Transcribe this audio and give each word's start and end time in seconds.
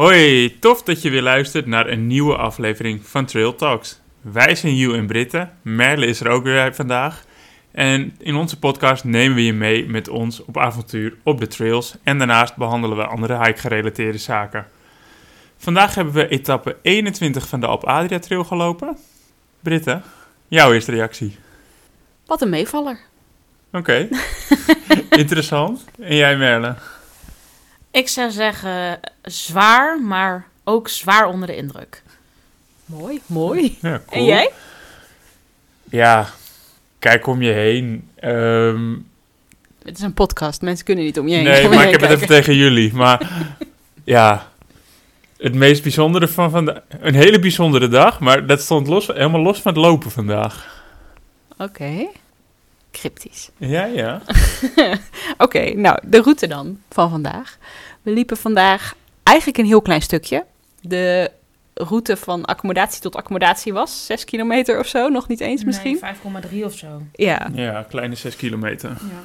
Hoi, 0.00 0.58
tof 0.58 0.82
dat 0.82 1.02
je 1.02 1.10
weer 1.10 1.22
luistert 1.22 1.66
naar 1.66 1.88
een 1.88 2.06
nieuwe 2.06 2.36
aflevering 2.36 3.06
van 3.06 3.24
Trail 3.26 3.54
Talks. 3.54 4.00
Wij 4.20 4.54
zijn 4.54 4.74
Hugh 4.74 4.96
en 4.96 5.06
Britten, 5.06 5.52
Merle 5.62 6.06
is 6.06 6.20
er 6.20 6.28
ook 6.28 6.44
weer 6.44 6.74
vandaag. 6.74 7.24
En 7.72 8.14
in 8.18 8.34
onze 8.34 8.58
podcast 8.58 9.04
nemen 9.04 9.36
we 9.36 9.44
je 9.44 9.52
mee 9.52 9.88
met 9.88 10.08
ons 10.08 10.44
op 10.44 10.58
avontuur 10.58 11.14
op 11.22 11.40
de 11.40 11.46
trails 11.46 11.94
en 12.02 12.18
daarnaast 12.18 12.56
behandelen 12.56 12.96
we 12.96 13.06
andere 13.06 13.38
hike-gerelateerde 13.44 14.18
zaken. 14.18 14.66
Vandaag 15.56 15.94
hebben 15.94 16.14
we 16.14 16.28
etappe 16.28 16.76
21 16.82 17.48
van 17.48 17.60
de 17.60 17.66
Alp 17.66 17.84
Adria 17.84 18.18
Trail 18.18 18.44
gelopen. 18.44 18.96
Britten, 19.62 20.02
jouw 20.48 20.72
eerste 20.72 20.90
reactie? 20.90 21.38
Wat 22.26 22.40
een 22.40 22.50
meevaller. 22.50 23.00
Oké, 23.72 24.08
interessant. 25.10 25.84
En 25.98 26.16
jij 26.16 26.36
Merle? 26.36 26.74
Ik 27.90 28.08
zou 28.08 28.30
zeggen 28.30 29.00
zwaar, 29.22 30.00
maar 30.00 30.46
ook 30.64 30.88
zwaar 30.88 31.26
onder 31.26 31.46
de 31.46 31.56
indruk. 31.56 32.02
Mooi, 32.86 33.20
mooi. 33.26 33.78
Ja, 33.80 34.02
cool. 34.06 34.20
En 34.20 34.24
jij? 34.24 34.50
Ja, 35.90 36.28
kijk 36.98 37.26
om 37.26 37.42
je 37.42 37.52
heen. 37.52 38.08
Ehm, 38.16 38.92
Het 39.84 39.96
is 39.96 40.02
een 40.02 40.14
podcast, 40.14 40.62
mensen 40.62 40.84
kunnen 40.84 41.04
niet 41.04 41.18
om 41.18 41.28
je 41.28 41.34
heen. 41.34 41.44
nee, 41.44 41.68
maar 41.68 41.84
ik 41.84 41.90
heb 41.90 42.00
het 42.00 42.10
even 42.10 42.26
tegen 42.26 42.54
jullie. 42.54 42.92
Maar 42.94 43.30
ja, 44.04 44.48
het 45.36 45.54
meest 45.54 45.82
bijzondere 45.82 46.28
van 46.28 46.50
vandaag... 46.50 46.80
Een 47.00 47.14
hele 47.14 47.38
bijzondere 47.38 47.88
dag, 47.88 48.20
maar 48.20 48.46
dat 48.46 48.60
stond 48.60 48.86
los, 48.86 49.06
helemaal 49.06 49.40
los 49.40 49.60
van 49.60 49.72
het 49.72 49.80
lopen 49.82 50.10
vandaag. 50.10 50.82
Oké. 51.58 52.06
Cryptisch. 52.92 53.50
Ja, 53.56 53.84
ja. 53.84 54.22
Oké, 55.38 55.74
nou, 55.74 55.98
de 56.02 56.22
route 56.22 56.46
dan 56.46 56.80
van 56.88 57.10
vandaag. 57.10 57.58
We 58.02 58.10
liepen 58.10 58.36
vandaag 58.36 58.94
eigenlijk 59.22 59.58
een 59.58 59.66
heel 59.66 59.82
klein 59.82 60.02
stukje. 60.02 60.44
De 60.80 61.30
route 61.74 62.16
van 62.16 62.44
accommodatie 62.44 63.00
tot 63.00 63.16
accommodatie 63.16 63.72
was 63.72 64.06
6 64.06 64.24
kilometer 64.24 64.78
of 64.78 64.86
zo, 64.86 65.08
nog 65.08 65.28
niet 65.28 65.40
eens 65.40 65.64
misschien. 65.64 65.98
Nee, 66.32 66.62
5,3 66.62 66.64
of 66.64 66.74
zo. 66.74 67.02
Ja, 67.12 67.48
Ja, 67.52 67.86
kleine 67.88 68.14
zes 68.14 68.36
kilometer. 68.36 68.88
Ja. 68.88 69.22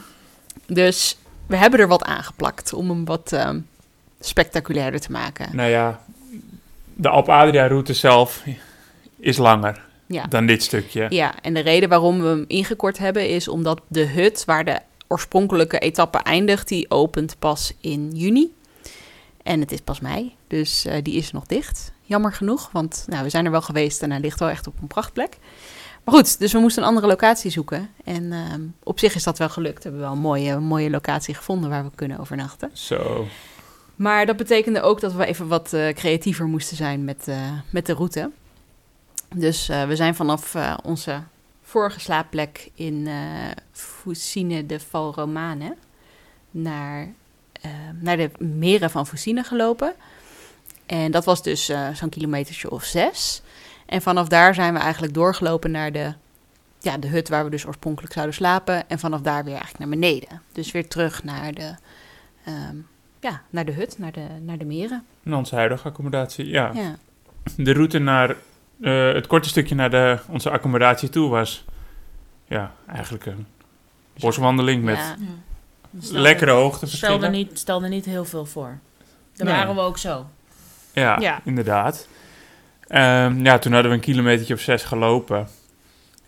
dus 0.73 1.17
we 1.47 1.55
hebben 1.55 1.79
er 1.79 1.87
wat 1.87 2.03
aangeplakt 2.03 2.73
om 2.73 2.89
hem 2.89 3.05
wat 3.05 3.31
ehm, 3.31 3.59
spectaculairder 4.19 4.99
te 4.99 5.11
maken. 5.11 5.55
Nou 5.55 5.69
ja, 5.69 6.01
de 6.93 7.09
Alp 7.09 7.29
Adria 7.29 7.67
route 7.67 7.93
zelf 7.93 8.43
is 9.19 9.37
langer 9.37 9.84
Ja. 10.07 10.25
dan 10.25 10.45
dit 10.45 10.63
stukje. 10.63 11.05
Ja, 11.09 11.41
en 11.41 11.53
de 11.53 11.59
reden 11.59 11.89
waarom 11.89 12.21
we 12.21 12.27
hem 12.27 12.45
ingekort 12.47 12.97
hebben 12.97 13.29
is 13.29 13.47
omdat 13.47 13.81
de 13.87 14.05
hut 14.05 14.45
waar 14.45 14.65
de 14.65 14.79
oorspronkelijke 15.07 15.79
etappe 15.79 16.17
eindigt, 16.17 16.67
die 16.67 16.91
opent 16.91 17.35
pas 17.39 17.73
in 17.79 18.11
juni. 18.13 18.53
En 19.43 19.59
het 19.59 19.71
is 19.71 19.81
pas 19.81 19.99
mei, 19.99 20.35
dus 20.47 20.85
eh, 20.85 21.03
die 21.03 21.15
is 21.15 21.31
nog 21.31 21.45
dicht. 21.45 21.91
Jammer 22.01 22.33
genoeg, 22.33 22.69
want 22.71 23.05
nou, 23.07 23.23
we 23.23 23.29
zijn 23.29 23.45
er 23.45 23.51
wel 23.51 23.61
geweest 23.61 24.01
en 24.01 24.11
hij 24.11 24.19
ligt 24.19 24.39
wel 24.39 24.49
echt 24.49 24.67
op 24.67 24.73
een 24.81 24.87
prachtplek. 24.87 25.37
Maar 26.03 26.15
goed, 26.15 26.39
dus 26.39 26.51
we 26.51 26.59
moesten 26.59 26.81
een 26.81 26.87
andere 26.87 27.07
locatie 27.07 27.51
zoeken. 27.51 27.89
En 28.03 28.31
ehm, 28.31 28.61
op 28.83 28.99
zich 28.99 29.15
is 29.15 29.23
dat 29.23 29.37
wel 29.37 29.49
gelukt. 29.49 29.77
We 29.77 29.83
hebben 29.83 30.01
wel 30.01 30.11
een 30.11 30.17
mooie, 30.17 30.59
mooie 30.59 30.89
locatie 30.89 31.35
gevonden 31.35 31.69
waar 31.69 31.83
we 31.83 31.91
kunnen 31.95 32.19
overnachten. 32.19 32.69
Zo. 32.73 33.27
Maar 33.95 34.25
dat 34.25 34.37
betekende 34.37 34.81
ook 34.81 34.99
dat 34.99 35.13
we 35.13 35.25
even 35.25 35.47
wat 35.47 35.73
eh, 35.73 35.93
creatiever 35.93 36.45
moesten 36.45 36.77
zijn 36.77 37.03
met, 37.03 37.27
eh, 37.27 37.51
met 37.69 37.85
de 37.85 37.93
route. 37.93 38.31
Dus 39.35 39.69
eh, 39.69 39.87
we 39.87 39.95
zijn 39.95 40.15
vanaf 40.15 40.55
eh, 40.55 40.77
onze 40.83 41.21
vorige 41.61 41.99
slaapplek 41.99 42.69
in 42.73 43.07
Fusine 43.71 44.65
de 44.65 44.79
Val 44.79 45.13
Romane 45.13 45.75
naar, 46.51 47.07
naar 47.99 48.17
de 48.17 48.29
meren 48.39 48.89
van 48.89 49.07
Fusine 49.07 49.43
gelopen. 49.43 49.93
En 50.85 51.11
dat 51.11 51.25
was 51.25 51.43
dus 51.43 51.71
zo'n 51.93 52.09
kilometertje 52.09 52.71
of 52.71 52.83
zes. 52.83 53.41
En 53.85 54.01
vanaf 54.01 54.27
daar 54.27 54.53
zijn 54.53 54.73
we 54.73 54.79
eigenlijk 54.79 55.13
doorgelopen 55.13 55.71
naar 55.71 55.91
de, 55.91 56.13
ja, 56.79 56.97
de 56.97 57.07
hut 57.07 57.29
waar 57.29 57.43
we 57.43 57.49
dus 57.49 57.65
oorspronkelijk 57.65 58.13
zouden 58.13 58.35
slapen. 58.35 58.89
En 58.89 58.99
vanaf 58.99 59.21
daar 59.21 59.43
weer 59.43 59.53
eigenlijk 59.53 59.79
naar 59.79 59.99
beneden. 59.99 60.41
Dus 60.51 60.71
weer 60.71 60.87
terug 60.87 61.23
naar 61.23 61.53
de, 61.53 61.75
ehm, 62.45 62.75
ja, 63.19 63.41
naar 63.49 63.65
de 63.65 63.71
hut, 63.71 63.97
naar 63.97 64.11
de, 64.11 64.27
naar 64.41 64.57
de 64.57 64.65
meren. 64.65 65.05
En 65.23 65.33
onze 65.33 65.55
huidige 65.55 65.87
accommodatie, 65.87 66.47
ja. 66.47 66.71
Ja. 66.73 66.95
De 67.57 67.73
route 67.73 67.99
naar 67.99 68.35
eh, 68.81 69.13
het 69.13 69.27
korte 69.27 69.49
stukje 69.49 69.75
naar 69.75 69.89
de, 69.89 70.17
onze 70.29 70.49
accommodatie 70.49 71.09
toe 71.09 71.29
was 71.29 71.65
ja, 72.47 72.71
eigenlijk 72.87 73.25
een 73.25 73.45
boswandeling 74.19 74.83
met 74.83 74.95
Ja. 74.97 75.15
Stelde- 75.99 76.19
lekkere 76.21 76.51
hoogteverschillen. 76.51 77.15
Stelde 77.17 77.35
niet, 77.37 77.59
stelde 77.59 77.87
niet 77.87 78.05
heel 78.05 78.25
veel 78.25 78.45
voor. 78.45 78.77
Daar 79.35 79.47
Nee. 79.47 79.55
waren 79.55 79.75
we 79.75 79.81
ook 79.81 79.97
zo. 79.97 80.25
Ja, 80.93 81.19
Ja. 81.19 81.41
inderdaad. 81.43 82.07
Ehm, 82.87 83.45
ja, 83.45 83.57
toen 83.57 83.71
hadden 83.73 83.91
we 83.91 83.97
een 83.97 84.03
kilometertje 84.03 84.53
of 84.53 84.59
zes 84.59 84.83
gelopen. 84.83 85.47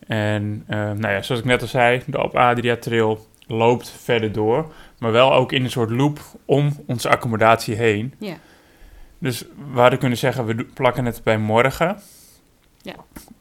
En 0.08 0.64
ehm, 0.68 1.00
nou 1.00 1.14
ja, 1.14 1.22
zoals 1.22 1.42
ik 1.42 1.48
net 1.48 1.62
al 1.62 1.68
zei, 1.68 2.04
de 2.06 2.18
Alp 2.18 2.36
Adria 2.36 2.76
Trail 2.78 3.28
loopt 3.48 3.90
verder 4.04 4.32
door. 4.32 4.74
Maar 5.00 5.12
wel 5.12 5.34
ook 5.34 5.52
in 5.52 5.64
een 5.64 5.70
soort 5.72 5.90
loop 5.90 6.20
om 6.46 6.84
onze 6.86 7.10
accommodatie 7.10 7.76
heen. 7.76 8.14
Ja. 8.20 8.36
Dus 9.20 9.44
we 9.74 9.80
hadden 9.80 10.00
kunnen 10.00 10.18
zeggen, 10.18 10.46
we 10.46 10.64
plakken 10.64 11.06
het 11.06 11.22
bij 11.24 11.38
morgen. 11.38 12.00
Ja. 12.82 12.96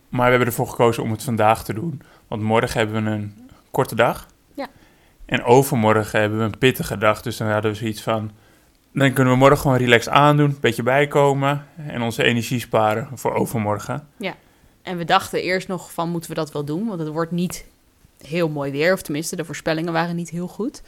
Maar 0.08 0.24
we 0.24 0.30
hebben 0.30 0.48
ervoor 0.48 0.68
gekozen 0.68 1.02
om 1.02 1.10
het 1.10 1.22
vandaag 1.22 1.64
te 1.64 1.74
doen. 1.74 2.02
Want 2.28 2.42
morgen 2.42 2.78
hebben 2.78 3.04
we 3.04 3.10
een 3.10 3.50
korte 3.70 3.94
dag. 3.94 4.26
Ja. 4.54 4.68
En 5.24 5.44
overmorgen 5.44 6.20
hebben 6.20 6.38
we 6.38 6.44
een 6.44 6.58
pittige 6.58 6.98
dag. 6.98 7.22
Dus 7.22 7.36
dan 7.36 7.48
hadden 7.48 7.70
we 7.70 7.76
zoiets 7.76 8.02
van... 8.02 8.30
Dan 8.92 9.12
kunnen 9.12 9.32
we 9.32 9.38
morgen 9.38 9.58
gewoon 9.58 9.76
relaxed 9.76 10.12
aandoen, 10.12 10.50
een 10.50 10.60
beetje 10.60 10.82
bijkomen... 10.82 11.66
en 11.76 12.02
onze 12.02 12.22
energie 12.22 12.60
sparen 12.60 13.08
voor 13.14 13.34
overmorgen. 13.34 14.08
En 14.86 14.96
we 14.96 15.04
dachten 15.04 15.42
eerst 15.42 15.68
nog 15.68 15.92
van, 15.92 16.10
moeten 16.10 16.30
we 16.30 16.36
dat 16.36 16.52
wel 16.52 16.64
doen? 16.64 16.86
Want 16.86 17.00
het 17.00 17.08
wordt 17.08 17.30
niet 17.30 17.64
heel 18.22 18.48
mooi 18.48 18.70
weer. 18.70 18.92
Of 18.92 19.02
tenminste, 19.02 19.36
de 19.36 19.44
voorspellingen 19.44 19.92
waren 19.92 20.16
niet 20.16 20.30
heel 20.30 20.48
goed. 20.48 20.82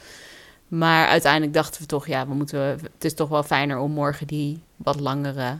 Maar 0.67 1.07
uiteindelijk 1.07 1.53
dachten 1.53 1.81
we 1.81 1.87
toch, 1.87 2.07
ja, 2.07 2.27
we 2.27 2.33
moeten, 2.33 2.59
het 2.59 3.03
is 3.03 3.13
toch 3.13 3.29
wel 3.29 3.43
fijner 3.43 3.77
om 3.77 3.91
morgen 3.91 4.27
die 4.27 4.61
wat 4.75 4.99
langere 4.99 5.57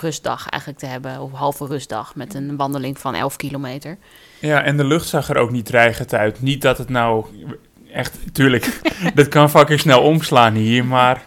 rustdag 0.00 0.48
eigenlijk 0.48 0.80
te 0.80 0.86
hebben. 0.86 1.20
Of 1.20 1.32
halve 1.32 1.66
rustdag 1.66 2.14
met 2.14 2.34
een 2.34 2.56
wandeling 2.56 2.98
van 2.98 3.14
11 3.14 3.36
kilometer. 3.36 3.98
Ja, 4.40 4.62
en 4.62 4.76
de 4.76 4.84
lucht 4.84 5.08
zag 5.08 5.28
er 5.28 5.36
ook 5.36 5.50
niet 5.50 5.66
dreigend 5.66 6.14
uit. 6.14 6.42
Niet 6.42 6.62
dat 6.62 6.78
het 6.78 6.88
nou 6.88 7.26
echt... 7.92 8.34
Tuurlijk, 8.34 8.80
dat 9.14 9.28
kan 9.28 9.50
fucking 9.50 9.80
snel 9.80 10.02
omslaan 10.02 10.54
hier, 10.54 10.84
maar... 10.84 11.26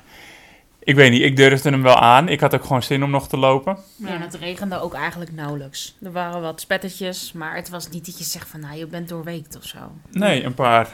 Ik 0.84 0.96
weet 0.96 1.12
niet, 1.12 1.22
ik 1.22 1.36
durfde 1.36 1.70
hem 1.70 1.84
wel 1.84 2.00
aan. 2.00 2.30
Ik 2.30 2.40
had 2.40 2.56
ook 2.56 2.64
gewoon 2.64 2.84
zin 2.84 3.04
om 3.04 3.10
nog 3.10 3.28
te 3.28 3.38
lopen. 3.38 3.78
Ja, 3.96 4.08
en 4.08 4.22
het 4.22 4.36
regende 4.36 4.80
ook 4.80 4.94
eigenlijk 4.94 5.32
nauwelijks. 5.32 5.98
Er 6.04 6.12
waren 6.12 6.42
wat 6.42 6.62
spettertjes, 6.62 7.32
maar 7.32 7.56
het 7.56 7.70
was 7.70 7.90
niet 7.90 8.06
dat 8.06 8.18
je 8.18 8.24
zegt 8.24 8.50
van, 8.50 8.60
nou, 8.60 8.78
je 8.78 8.88
bent 8.88 9.10
doorweekt 9.10 9.58
of 9.58 9.64
zo. 9.64 9.78
Nee, 10.12 10.44
een 10.44 10.54
paar 10.54 10.88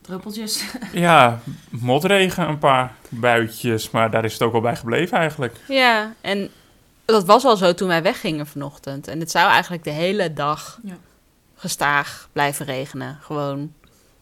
Druppeltjes. 0.00 0.64
Ja, 0.92 1.40
motregen, 1.68 2.48
een 2.48 2.58
paar 2.58 2.94
buitjes, 3.08 3.90
maar 3.90 4.10
daar 4.10 4.24
is 4.24 4.32
het 4.32 4.42
ook 4.42 4.54
al 4.54 4.60
bij 4.60 4.76
gebleven 4.76 5.18
eigenlijk. 5.18 5.56
Ja, 5.68 6.12
en 6.20 6.50
dat 7.10 7.24
was 7.24 7.44
al 7.44 7.56
zo 7.56 7.74
toen 7.74 7.88
wij 7.88 8.02
weggingen 8.02 8.46
vanochtend. 8.46 9.08
En 9.08 9.20
het 9.20 9.30
zou 9.30 9.50
eigenlijk 9.50 9.84
de 9.84 9.90
hele 9.90 10.32
dag 10.32 10.78
Ja. 10.82 10.94
gestaag 11.56 12.28
blijven 12.32 12.66
regenen. 12.66 13.18
Gewoon 13.22 13.72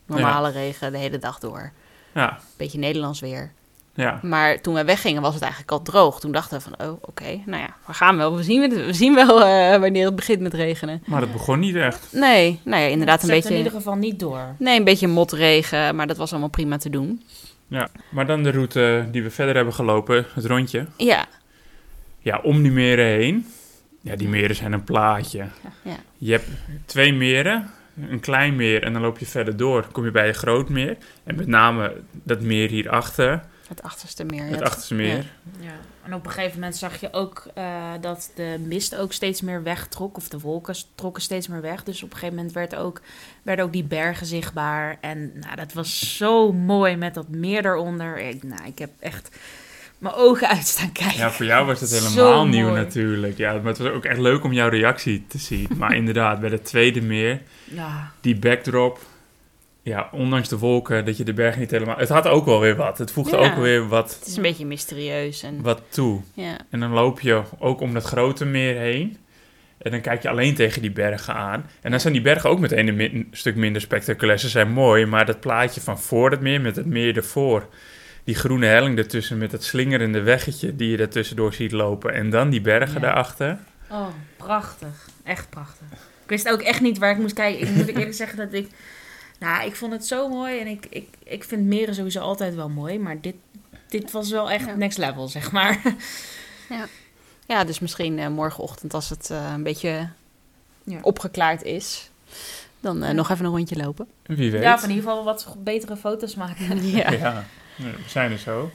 normale 0.06 0.50
regen 0.50 0.93
de 0.93 0.99
hele 0.99 1.19
dag 1.19 1.38
door. 1.38 1.72
Ja, 2.15 2.38
Beetje 2.56 2.78
Nederlands 2.78 3.21
weer. 3.21 3.53
ja. 3.94 4.19
Maar 4.22 4.60
toen 4.60 4.75
wij 4.75 4.84
weggingen 4.84 5.22
was 5.22 5.32
het 5.34 5.43
eigenlijk 5.43 5.72
al 5.72 5.82
droog. 5.82 6.21
Toen 6.21 6.32
dachten 6.32 6.59
we 6.59 6.65
van, 6.65 6.87
oh, 6.88 6.93
oké, 7.00 7.41
nou 7.47 7.62
ja, 7.62 7.76
we 7.87 7.93
gaan 7.94 8.16
wel. 8.16 8.37
We 8.37 8.43
zien, 8.43 8.71
we 8.71 8.93
zien 8.93 9.15
wel 9.15 9.44
eh, 9.44 9.81
wanneer 9.81 10.05
het 10.06 10.16
begint 10.16 10.41
met 10.41 10.55
regenen. 10.55 11.03
Maar 11.06 11.20
het 11.20 11.32
begon 11.32 11.59
niet 11.59 11.75
echt. 11.76 12.09
Nee, 12.12 12.60
nou 12.65 12.82
ja, 12.82 12.88
inderdaad 12.88 13.22
een 13.22 13.28
Het 13.28 13.34
zette 13.43 13.49
in 13.49 13.55
beetje... 13.55 13.56
ieder 13.56 13.72
geval 13.72 13.94
niet 13.94 14.19
door. 14.20 14.55
Nee, 14.59 14.78
een 14.78 14.84
beetje 14.84 15.09
motregen, 15.09 15.97
maar 15.97 16.06
dat 16.06 16.16
was 16.16 16.31
allemaal 16.31 16.49
prima 16.49 16.76
te 16.78 16.91
doen. 16.91 17.22
Ja, 17.69 17.88
maar 18.10 18.26
dan 18.26 18.43
de 18.43 18.50
route 18.50 19.09
die 19.10 19.22
we 19.22 19.31
verder 19.31 19.55
hebben 19.55 19.75
gelopen, 19.75 20.26
het 20.34 20.44
rondje. 20.44 20.87
Ja, 20.97 21.26
Ja, 22.19 22.38
om 22.43 22.62
die 22.62 22.73
meren 22.73 23.06
heen. 23.06 23.47
Ja, 24.00 24.17
die 24.17 24.29
meren 24.29 24.56
zijn 24.56 24.73
een 24.73 24.85
plaatje. 24.85 25.47
ja. 25.82 25.97
Je 26.19 26.32
hebt 26.32 26.49
twee 26.85 27.12
meren, 27.12 27.70
een 28.11 28.20
klein 28.20 28.56
meer 28.56 28.82
en 28.82 28.93
dan 28.93 29.03
loop 29.03 29.19
je 29.19 29.26
verder 29.26 29.56
door. 29.56 29.82
Dan 29.82 29.93
kom 29.93 30.05
je 30.05 30.11
bij 30.11 30.29
een 30.29 30.35
groot 30.35 30.69
meer. 30.69 30.97
En 31.25 31.37
met 31.37 31.47
name 31.47 31.97
dat 32.12 32.41
meer 32.41 32.69
hierachter, 32.69 33.43
het 33.69 33.82
achterste 33.82 34.25
meer. 34.25 34.44
het 34.44 34.59
ja. 34.59 34.65
achterste 34.65 34.94
meer. 34.94 35.26
Ja. 35.61 35.76
En 36.05 36.15
op 36.15 36.26
een 36.26 36.32
gegeven 36.32 36.55
moment 36.55 36.76
zag 36.76 37.00
je 37.00 37.12
ook 37.12 37.47
eh, 37.55 37.93
dat 38.00 38.31
de 38.35 38.56
mist 38.67 38.97
ook 38.97 39.12
steeds 39.12 39.41
meer 39.41 39.62
wegtrok. 39.62 40.17
Of 40.17 40.29
de 40.29 40.38
wolken 40.38 40.75
trokken 40.94 41.23
steeds 41.23 41.49
meer 41.49 41.61
weg. 41.61 41.85
Dus 41.85 42.03
op 42.03 42.11
een 42.11 42.17
gegeven 42.17 42.37
moment 42.37 42.55
werd 42.55 42.75
ook, 42.75 43.00
werden 43.43 43.64
ook 43.64 43.73
die 43.73 43.85
bergen 43.85 44.26
zichtbaar. 44.26 44.99
En 45.00 45.32
nou, 45.35 45.56
dat 45.56 45.73
was 45.73 46.17
zo 46.17 46.53
mooi 46.53 46.97
met 46.97 47.14
dat 47.14 47.29
meer 47.29 47.67
eronder. 47.67 48.19
Ik, 48.19 48.43
nou, 48.43 48.67
ik 48.67 48.79
heb 48.79 48.91
echt 48.99 49.38
mijn 49.99 50.15
ogen 50.15 50.49
uit 50.49 50.67
staan 50.67 50.93
kijken. 50.93 51.17
Ja, 51.19 51.31
voor 51.31 51.47
jou 51.47 51.67
was 51.67 51.81
het 51.81 51.89
Zo 51.91 52.09
helemaal 52.09 52.47
nieuw 52.47 52.69
mooi. 52.69 52.81
natuurlijk. 52.81 53.37
Ja, 53.39 53.53
maar 53.53 53.65
het 53.65 53.79
was 53.79 53.89
ook 53.89 54.05
echt 54.05 54.19
leuk 54.19 54.45
om 54.45 54.53
jouw 54.53 54.69
reactie 54.69 55.25
te 55.29 55.39
zien. 55.39 55.69
Maar 55.77 55.97
inderdaad, 56.03 56.41
bij 56.41 56.50
de 56.50 56.62
tweede 56.62 57.00
meer, 57.00 57.41
Ja, 57.65 58.12
die 58.21 58.37
backdrop 58.39 58.99
ja, 59.83 60.09
ondanks 60.12 60.49
de 60.49 60.59
wolken, 60.59 61.05
dat 61.05 61.17
je 61.17 61.25
de 61.25 61.33
berg 61.33 61.56
niet 61.59 61.71
helemaal... 61.71 61.97
Het 61.97 62.09
had 62.09 62.27
ook 62.27 62.45
wel 62.45 62.61
weer 62.61 62.77
wat. 62.77 62.99
Het 62.99 63.12
voegde 63.12 63.37
Ja. 63.37 63.47
ook 63.50 63.56
weer 63.56 63.89
wat, 63.89 64.15
Het 64.19 64.27
is 64.29 64.37
een 64.37 64.43
beetje 64.43 64.67
mysterieus. 64.67 65.43
En, 65.43 65.62
wat 65.62 65.83
toe. 65.89 66.21
ja. 66.35 66.56
En 66.71 66.81
dan 66.81 66.91
loop 66.91 67.21
je 67.21 67.43
ook 67.59 67.81
om 67.81 67.95
dat 67.95 68.05
grote 68.05 68.45
meer 68.45 68.77
heen. 68.77 69.17
En 69.79 69.91
dan 69.91 70.00
kijk 70.00 70.23
je 70.23 70.29
alleen 70.29 70.55
tegen 70.55 70.83
die 70.83 70.91
bergen 70.91 71.35
aan. 71.35 71.71
En 71.81 71.91
dan 71.91 72.00
zijn 72.00 72.12
die 72.12 72.23
bergen 72.23 72.50
ook 72.50 72.59
meteen 72.59 72.89
een 72.89 72.97
min- 72.97 73.29
stuk 73.33 73.56
minder 73.56 73.83
spectaculair. 73.83 74.39
Ze 74.39 74.49
zijn 74.49 74.71
mooi, 74.73 75.06
maar 75.06 75.27
dat 75.27 75.41
plaatje 75.41 75.81
van 75.81 75.99
voor 76.00 76.31
het 76.31 76.41
meer, 76.41 76.61
met 76.61 76.77
het 76.77 76.87
meer 76.87 77.17
ervoor. 77.17 77.67
Die 78.28 78.36
groene 78.36 78.66
helling 78.66 78.98
ertussen 78.98 79.38
met 79.38 79.50
dat 79.50 79.62
slingerende 79.64 80.20
weggetje 80.20 80.76
die 80.76 80.90
je 80.90 80.96
daartussendoor 80.96 81.52
ziet 81.52 81.72
lopen. 81.72 82.14
En 82.14 82.30
dan 82.30 82.50
die 82.50 82.60
bergen 82.60 82.94
Ja. 82.94 83.00
daarachter. 83.00 83.58
Oh, 83.90 84.06
prachtig. 84.36 85.08
Echt 85.25 85.50
prachtig. 85.50 85.86
Ik 86.22 86.28
wist 86.28 86.48
ook 86.48 86.60
echt 86.62 86.80
niet 86.80 86.98
waar 86.98 87.10
ik 87.10 87.19
moest 87.19 87.34
kijken. 87.34 87.69
Ik 87.69 87.75
moet 87.75 87.88
eerlijk 87.88 88.14
zeggen 88.14 88.36
dat 88.38 88.52
ik... 88.52 88.69
Nou, 89.38 89.66
ik 89.66 89.76
vond 89.76 89.92
het 89.92 90.06
zo 90.06 90.28
mooi. 90.28 90.58
En 90.60 90.66
ik, 90.66 90.86
ik, 90.90 91.08
ik 91.25 91.44
vind 91.44 91.66
meren 91.66 91.94
sowieso 91.94 92.20
altijd 92.20 92.54
wel 92.54 92.69
mooi. 92.69 92.98
Maar 92.98 93.20
dit, 93.20 93.34
dit 93.88 94.10
was 94.10 94.30
wel 94.30 94.50
echt 94.50 94.66
Ja. 94.66 94.75
next 94.75 94.98
level, 94.98 95.28
zeg 95.28 95.52
maar. 95.52 95.80
ja, 97.46 97.64
dus 97.64 97.78
misschien 97.78 98.19
eh, 98.19 98.28
morgenochtend 98.28 98.94
als 98.94 99.08
het 99.08 99.30
eh, 99.30 99.52
een 99.54 99.62
beetje 99.62 100.08
Ja. 100.84 100.98
opgeklaard 101.02 101.62
is. 101.62 102.10
Dan 102.80 103.02
eh, 103.02 103.08
Ja. 103.08 103.14
nog 103.14 103.30
even 103.30 103.44
een 103.44 103.50
rondje 103.50 103.76
lopen. 103.76 104.08
Wie 104.26 104.50
weet. 104.50 104.62
Ja, 104.62 104.75
of 104.75 104.82
in 104.82 104.88
ieder 104.90 105.04
geval 105.04 105.25
wat 105.25 105.56
betere 105.58 105.96
foto's 105.96 106.34
maken. 106.34 106.86
ja. 106.90 107.44
We 107.78 107.94
zijn 108.06 108.32
er 108.32 108.38
zo. 108.38 108.70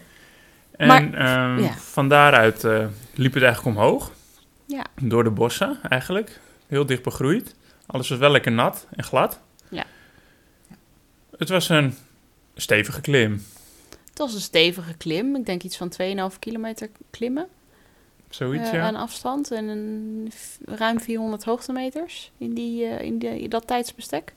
En 0.71 0.88
Maar- 0.88 1.13
ehm, 1.13 1.63
ja. 1.63 1.73
van 1.73 2.09
daaruit 2.09 2.63
eh, 2.63 2.88
liep 3.13 3.33
het 3.33 3.44
eigenlijk 3.44 3.77
omhoog. 3.77 4.11
Ja. 4.65 4.85
Door 5.01 5.23
de 5.23 5.31
bossen 5.31 5.79
eigenlijk. 5.89 6.39
Heel 6.67 6.85
dicht 6.85 7.03
begroeid. 7.03 7.55
Alles 7.85 8.09
was 8.09 8.17
wel 8.17 8.31
lekker 8.31 8.51
nat 8.51 8.88
en 8.91 9.03
glad. 9.03 9.39
Ja. 9.69 9.85
Het 11.38 11.50
was 11.50 11.69
een 11.69 11.97
stevige 12.55 13.01
klim. 13.01 13.44
Het 14.09 14.17
was 14.17 14.33
een 14.33 14.41
stevige 14.41 14.94
klim. 14.94 15.35
Ik 15.35 15.45
denk 15.45 15.63
iets 15.63 15.77
van 15.77 15.89
2,5 15.89 16.39
kilometer 16.39 16.89
klimmen 17.09 17.47
Zoiets, 18.29 18.69
eh, 18.69 18.73
ja. 18.73 18.81
aan 18.81 18.95
afstand. 18.95 19.51
En 19.51 19.67
een, 19.67 20.31
ruim 20.65 21.00
400 21.00 21.44
hoogtemeters 21.44 22.31
in, 22.38 22.53
die, 22.53 22.85
eh, 22.85 23.05
in, 23.05 23.17
die, 23.17 23.41
in 23.41 23.50
dat 23.50 23.67
tijdsbestek. 23.67 24.33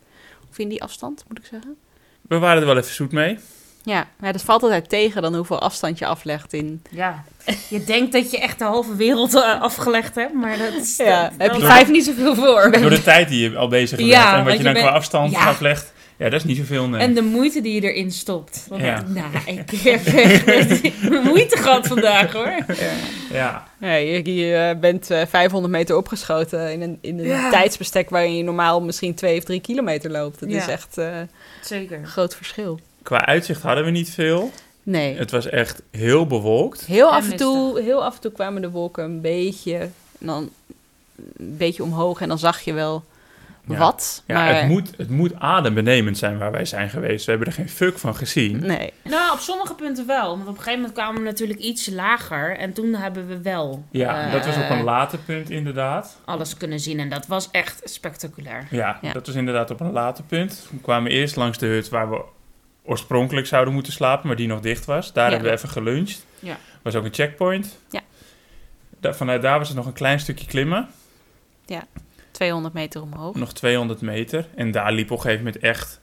Of 0.50 0.58
in 0.58 0.68
die 0.68 0.82
afstand, 0.82 1.24
moet 1.28 1.38
ik 1.38 1.44
zeggen. 1.44 1.76
We 2.22 2.38
waren 2.38 2.60
er 2.60 2.66
wel 2.66 2.76
even 2.76 2.94
zoet 2.94 3.12
mee. 3.12 3.38
Ja, 3.86 4.06
maar 4.18 4.32
dat 4.32 4.42
valt 4.42 4.62
altijd 4.62 4.88
tegen 4.88 5.22
dan 5.22 5.34
hoeveel 5.34 5.60
afstand 5.60 5.98
je 5.98 6.06
aflegt 6.06 6.52
in... 6.52 6.82
Ja, 6.90 7.24
je 7.68 7.84
denkt 7.84 8.12
dat 8.12 8.30
je 8.30 8.38
echt 8.40 8.58
de 8.58 8.64
halve 8.64 8.96
wereld 8.96 9.34
eh, 9.34 9.60
afgelegd 9.60 10.14
hebt, 10.14 10.34
maar 10.34 10.58
dat 10.58 10.72
is 10.82 10.96
Ja, 10.96 11.22
dat, 11.22 11.32
heb 11.38 11.54
je 11.60 11.66
vijf- 11.66 11.90
niet 11.90 12.04
zoveel 12.04 12.34
voor. 12.34 12.72
Door 12.80 12.90
de 12.90 13.02
tijd 13.02 13.28
die 13.28 13.50
je 13.50 13.56
al 13.56 13.68
bezig 13.68 13.96
bent. 13.98 14.08
Ja, 14.10 14.38
en 14.38 14.44
wat 14.44 14.56
je 14.56 14.62
dan 14.62 14.72
bent- 14.72 14.84
qua 14.86 14.94
afstand 14.94 15.32
Ja. 15.32 15.46
aflegt. 15.46 15.92
Ja, 16.18 16.24
dat 16.28 16.40
is 16.40 16.44
niet 16.44 16.56
zoveel, 16.56 16.88
nee. 16.88 17.00
En 17.00 17.14
de 17.14 17.22
moeite 17.22 17.60
die 17.60 17.74
je 17.82 17.92
erin 17.92 18.10
stopt. 18.10 18.66
Want, 18.68 18.82
Ja. 18.82 19.02
Nou, 19.06 19.26
ik 19.46 19.80
heb 19.80 20.06
echt 20.06 20.82
moeite 21.24 21.56
gehad 21.56 21.86
vandaag 21.86 22.32
hoor. 22.32 22.54
Ja, 23.32 23.64
Ja, 23.80 23.94
je, 23.94 24.34
je 24.34 24.54
eh, 24.54 24.80
bent 24.80 25.10
eh, 25.10 25.22
500 25.28 25.72
meter 25.72 25.96
opgeschoten 25.96 26.72
in 26.72 26.80
een, 26.82 26.98
in 27.00 27.18
een 27.18 27.24
Ja. 27.26 27.50
tijdsbestek 27.50 28.10
waarin 28.10 28.36
je 28.36 28.42
normaal 28.42 28.80
misschien 28.82 29.14
2 29.14 29.38
of 29.38 29.44
3 29.44 29.60
kilometer 29.60 30.10
loopt. 30.10 30.40
Dat 30.40 30.50
Ja. 30.50 30.56
is 30.58 30.66
echt 30.68 30.98
eh, 30.98 31.06
Zeker. 31.62 31.98
een 31.98 32.06
groot 32.06 32.36
verschil. 32.36 32.80
Qua 33.06 33.26
uitzicht 33.26 33.62
hadden 33.62 33.84
we 33.84 33.90
niet 33.90 34.10
veel. 34.10 34.50
Nee. 34.82 35.16
Het 35.16 35.30
was 35.30 35.48
echt 35.48 35.82
heel 35.90 36.26
bewolkt. 36.26 36.84
Heel 36.86 37.08
En 37.08 37.14
af, 37.16 37.30
en 37.30 37.36
toe, 37.36 37.80
heel 37.80 38.04
af 38.04 38.14
en 38.14 38.20
toe 38.20 38.32
kwamen 38.32 38.62
de 38.62 38.70
wolken 38.70 39.04
een 39.04 39.20
beetje, 39.20 39.76
en 40.18 40.26
dan 40.26 40.50
een 41.36 41.56
beetje 41.56 41.82
omhoog 41.82 42.20
en 42.20 42.28
dan 42.28 42.38
zag 42.38 42.60
je 42.60 42.72
wel 42.72 43.04
Ja. 43.68 43.76
wat. 43.78 44.22
Ja, 44.26 44.34
maar 44.34 44.60
het, 44.60 44.68
moet, 44.68 44.90
het 44.96 45.10
moet 45.10 45.34
adembenemend 45.38 46.18
zijn 46.18 46.38
waar 46.38 46.50
wij 46.52 46.64
zijn 46.64 46.90
geweest. 46.90 47.24
We 47.24 47.30
hebben 47.30 47.48
er 47.48 47.54
geen 47.54 47.68
fuck 47.68 47.98
van 47.98 48.16
gezien. 48.16 48.66
nee. 48.66 48.92
Nou, 49.04 49.32
op 49.32 49.38
sommige 49.38 49.74
punten 49.74 50.06
wel. 50.06 50.28
Want 50.28 50.40
op 50.42 50.48
een 50.48 50.54
gegeven 50.56 50.74
moment 50.78 50.92
kwamen 50.92 51.20
we 51.22 51.26
natuurlijk 51.26 51.58
iets 51.60 51.90
lager. 51.90 52.56
En 52.56 52.72
toen 52.72 52.94
hebben 52.94 53.26
we 53.28 53.40
wel 53.42 53.84
Ja, 53.90 54.26
eh, 54.26 54.32
dat 54.32 54.46
was 54.46 54.56
op 54.56 54.70
een 54.70 54.84
later 54.84 55.18
punt 55.18 55.50
inderdaad. 55.50 56.16
alles 56.24 56.56
kunnen 56.56 56.80
zien. 56.80 57.00
En 57.00 57.08
dat 57.08 57.26
was 57.26 57.48
echt 57.50 57.80
spectaculair. 57.84 58.66
Ja, 58.70 58.98
Ja. 59.02 59.12
dat 59.12 59.26
was 59.26 59.34
inderdaad 59.34 59.70
op 59.70 59.80
een 59.80 59.92
later 59.92 60.24
punt. 60.24 60.66
We 60.70 60.78
kwamen 60.80 61.10
eerst 61.10 61.36
langs 61.36 61.58
de 61.58 61.66
hut 61.66 61.88
waar 61.88 62.10
we 62.10 62.20
oorspronkelijk 62.86 63.46
zouden 63.46 63.74
moeten 63.74 63.92
slapen, 63.92 64.26
maar 64.26 64.36
die 64.36 64.46
nog 64.46 64.60
dicht 64.60 64.84
was. 64.84 65.12
Daar 65.12 65.24
Ja. 65.24 65.30
hebben 65.30 65.50
we 65.50 65.56
even 65.56 65.68
geluncht. 65.68 66.26
Ja. 66.38 66.58
Was 66.82 66.94
ook 66.94 67.04
een 67.04 67.14
checkpoint. 67.14 67.78
Ja. 67.90 68.00
Da- 69.00 69.14
vanuit 69.14 69.42
daar 69.42 69.58
was 69.58 69.68
het 69.68 69.76
nog 69.76 69.86
een 69.86 69.92
klein 69.92 70.20
stukje 70.20 70.46
klimmen. 70.46 70.88
200 72.30 72.74
meter 72.74 73.02
omhoog. 73.02 73.34
Nog 73.34 73.52
200 73.52 74.00
meter. 74.00 74.46
En 74.54 74.70
daar 74.70 74.92
liep 74.92 75.10
op 75.10 75.16
een 75.16 75.22
gegeven 75.22 75.44
moment 75.44 75.62
echt, 75.62 76.00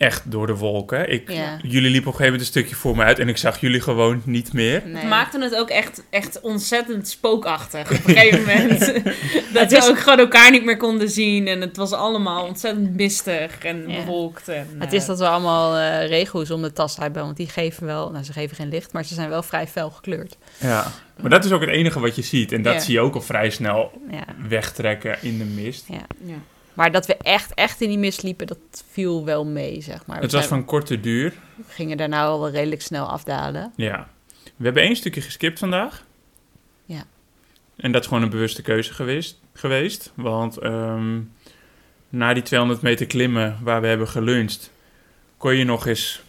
echt 0.00 0.30
door 0.30 0.46
de 0.46 0.56
wolken. 0.56 1.10
Ik, 1.12 1.30
Ja. 1.30 1.58
Jullie 1.62 1.90
liepen 1.90 2.08
op 2.10 2.18
een 2.18 2.20
gegeven 2.20 2.24
moment 2.24 2.40
een 2.40 2.46
stukje 2.46 2.74
voor 2.74 2.96
me 2.96 3.02
uit 3.02 3.18
en 3.18 3.28
ik 3.28 3.36
zag 3.36 3.60
jullie 3.60 3.80
gewoon 3.80 4.22
niet 4.24 4.52
meer. 4.52 4.82
Nee. 4.84 4.94
Het 4.94 5.08
maakte 5.08 5.40
het 5.42 5.56
ook 5.56 5.68
echt, 5.68 6.02
echt 6.10 6.40
ontzettend 6.40 7.08
spookachtig 7.08 7.90
op 7.90 8.04
een 8.06 8.14
gegeven 8.16 8.40
moment. 8.40 8.78
dat 9.54 9.70
we 9.70 9.76
is- 9.76 9.88
ook 9.88 9.98
gewoon 9.98 10.18
elkaar 10.18 10.50
niet 10.50 10.64
meer 10.64 10.76
konden 10.76 11.08
zien. 11.10 11.46
En 11.46 11.60
het 11.60 11.76
was 11.76 11.92
allemaal 11.92 12.46
ontzettend 12.46 12.94
mistig 12.94 13.58
en 13.58 13.84
Ja. 13.88 13.96
bewolkt. 14.04 14.48
En, 14.48 14.66
Het 14.78 14.88
eh, 14.92 14.98
is 14.98 15.06
dat 15.06 15.18
we 15.18 15.28
allemaal 15.28 15.76
eh 15.76 16.08
regenhoes 16.08 16.50
om 16.50 16.62
de 16.62 16.72
tas 16.72 16.96
hebben, 16.96 17.22
want 17.24 17.36
die 17.36 17.48
geven 17.48 17.86
wel, 17.86 18.10
nou 18.10 18.24
ze 18.24 18.32
geven 18.32 18.56
geen 18.56 18.68
licht, 18.68 18.92
maar 18.92 19.04
ze 19.04 19.14
zijn 19.14 19.28
wel 19.28 19.42
vrij 19.42 19.66
fel 19.66 19.90
gekleurd. 19.90 20.36
Ja. 20.60 20.92
Maar 21.20 21.30
dat 21.30 21.44
is 21.44 21.52
ook 21.52 21.60
het 21.60 21.70
enige 21.70 22.00
wat 22.00 22.16
je 22.16 22.22
ziet. 22.22 22.52
En 22.52 22.62
dat 22.62 22.74
Ja. 22.74 22.80
zie 22.80 22.92
je 22.94 23.00
ook 23.00 23.14
al 23.14 23.20
vrij 23.22 23.50
snel 23.50 23.90
Ja. 24.10 24.24
wegtrekken 24.48 25.16
in 25.22 25.38
de 25.38 25.44
mist. 25.44 25.84
ja. 25.88 26.34
Maar 26.80 26.92
dat 26.92 27.06
we 27.06 27.16
echt, 27.16 27.54
echt 27.54 27.80
in 27.80 27.88
die 27.88 27.98
mist 27.98 28.22
liepen, 28.22 28.46
dat 28.46 28.58
viel 28.90 29.24
wel 29.24 29.44
mee, 29.46 29.80
zeg 29.82 30.06
maar. 30.06 30.20
Het 30.20 30.32
was 30.32 30.46
van 30.46 30.64
korte 30.64 31.00
duur. 31.00 31.32
we 31.56 31.62
gingen 31.68 31.96
daarna 31.96 32.24
al 32.24 32.40
wel 32.40 32.50
redelijk 32.50 32.82
snel 32.82 33.06
afdalen. 33.06 33.72
Ja. 33.76 34.08
We 34.56 34.64
hebben 34.64 34.82
één 34.82 34.96
stukje 34.96 35.20
geskipt 35.20 35.58
vandaag. 35.58 36.04
Ja. 36.84 37.04
En 37.76 37.92
dat 37.92 38.00
is 38.02 38.06
gewoon 38.08 38.22
een 38.22 38.30
bewuste 38.30 38.62
keuze 38.62 38.94
geweest. 38.94 39.38
geweest 39.52 40.12
want 40.14 40.56
ehm, 40.58 41.20
na 42.08 42.34
die 42.34 42.42
200 42.42 42.82
meter 42.82 43.06
klimmen 43.06 43.58
waar 43.62 43.80
we 43.80 43.86
hebben 43.86 44.08
geluncht, 44.08 44.70
kon 45.36 45.56
je 45.56 45.64
nog 45.64 45.86
eens... 45.86 46.22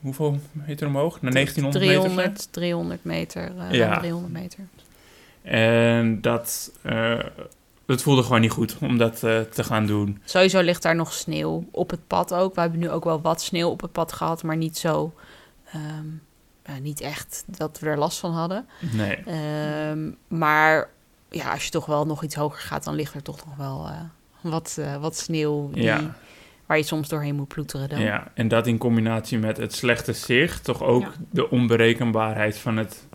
Hoeveel 0.00 0.40
meter 0.52 0.86
omhoog? 0.86 1.22
Naar 1.22 1.32
1900 1.32 1.84
meter? 1.84 2.10
300, 2.10 2.52
300 2.52 3.04
meter. 3.04 3.52
eh, 3.58 3.70
Ja. 3.70 3.86
ruim 3.88 4.00
300 4.00 4.32
meter. 4.32 4.58
En 5.42 6.20
dat, 6.20 6.72
eh, 6.82 7.18
dat 7.90 8.02
voelde 8.02 8.22
gewoon 8.22 8.40
niet 8.40 8.50
goed 8.50 8.76
om 8.80 8.98
dat 8.98 9.22
eh, 9.22 9.40
te 9.40 9.64
gaan 9.64 9.86
doen. 9.86 10.20
Sowieso 10.24 10.60
ligt 10.60 10.82
daar 10.82 10.94
nog 10.96 11.12
sneeuw 11.12 11.64
op 11.70 11.90
het 11.90 12.06
pad 12.06 12.34
ook. 12.34 12.54
We 12.54 12.60
hebben 12.60 12.78
nu 12.78 12.90
ook 12.90 13.04
wel 13.04 13.20
wat 13.20 13.42
sneeuw 13.42 13.68
op 13.68 13.80
het 13.80 13.92
pad 13.92 14.12
gehad, 14.12 14.42
maar 14.42 14.56
niet 14.56 14.78
zo... 14.78 15.14
ehm, 15.72 16.06
ja, 16.64 16.78
niet 16.78 17.00
echt 17.00 17.44
dat 17.46 17.78
we 17.80 17.86
er 17.86 17.98
last 17.98 18.18
van 18.18 18.32
hadden. 18.32 18.66
Nee. 18.92 19.16
Ehm, 19.16 20.10
maar 20.28 20.88
ja, 21.30 21.52
als 21.52 21.64
je 21.64 21.70
toch 21.70 21.86
wel 21.86 22.06
nog 22.06 22.22
iets 22.22 22.34
hoger 22.34 22.60
gaat, 22.60 22.84
dan 22.84 22.94
ligt 22.94 23.14
er 23.14 23.22
toch 23.22 23.44
nog 23.46 23.56
wel 23.56 23.86
eh, 23.86 24.00
wat, 24.40 24.76
eh, 24.80 24.96
wat 24.96 25.16
sneeuw 25.16 25.70
die, 25.70 25.82
Ja. 25.82 26.14
waar 26.66 26.76
je 26.76 26.82
soms 26.82 27.08
doorheen 27.08 27.34
moet 27.34 27.48
ploeteren. 27.48 27.88
Dan. 27.88 28.00
Ja, 28.00 28.30
en 28.34 28.48
dat 28.48 28.66
in 28.66 28.78
combinatie 28.78 29.38
met 29.38 29.56
het 29.56 29.74
slechte 29.74 30.12
zicht, 30.12 30.64
toch 30.64 30.82
ook 30.82 31.02
Ja. 31.02 31.10
de 31.30 31.50
onberekenbaarheid 31.50 32.58
van 32.58 32.76
het 32.76 33.06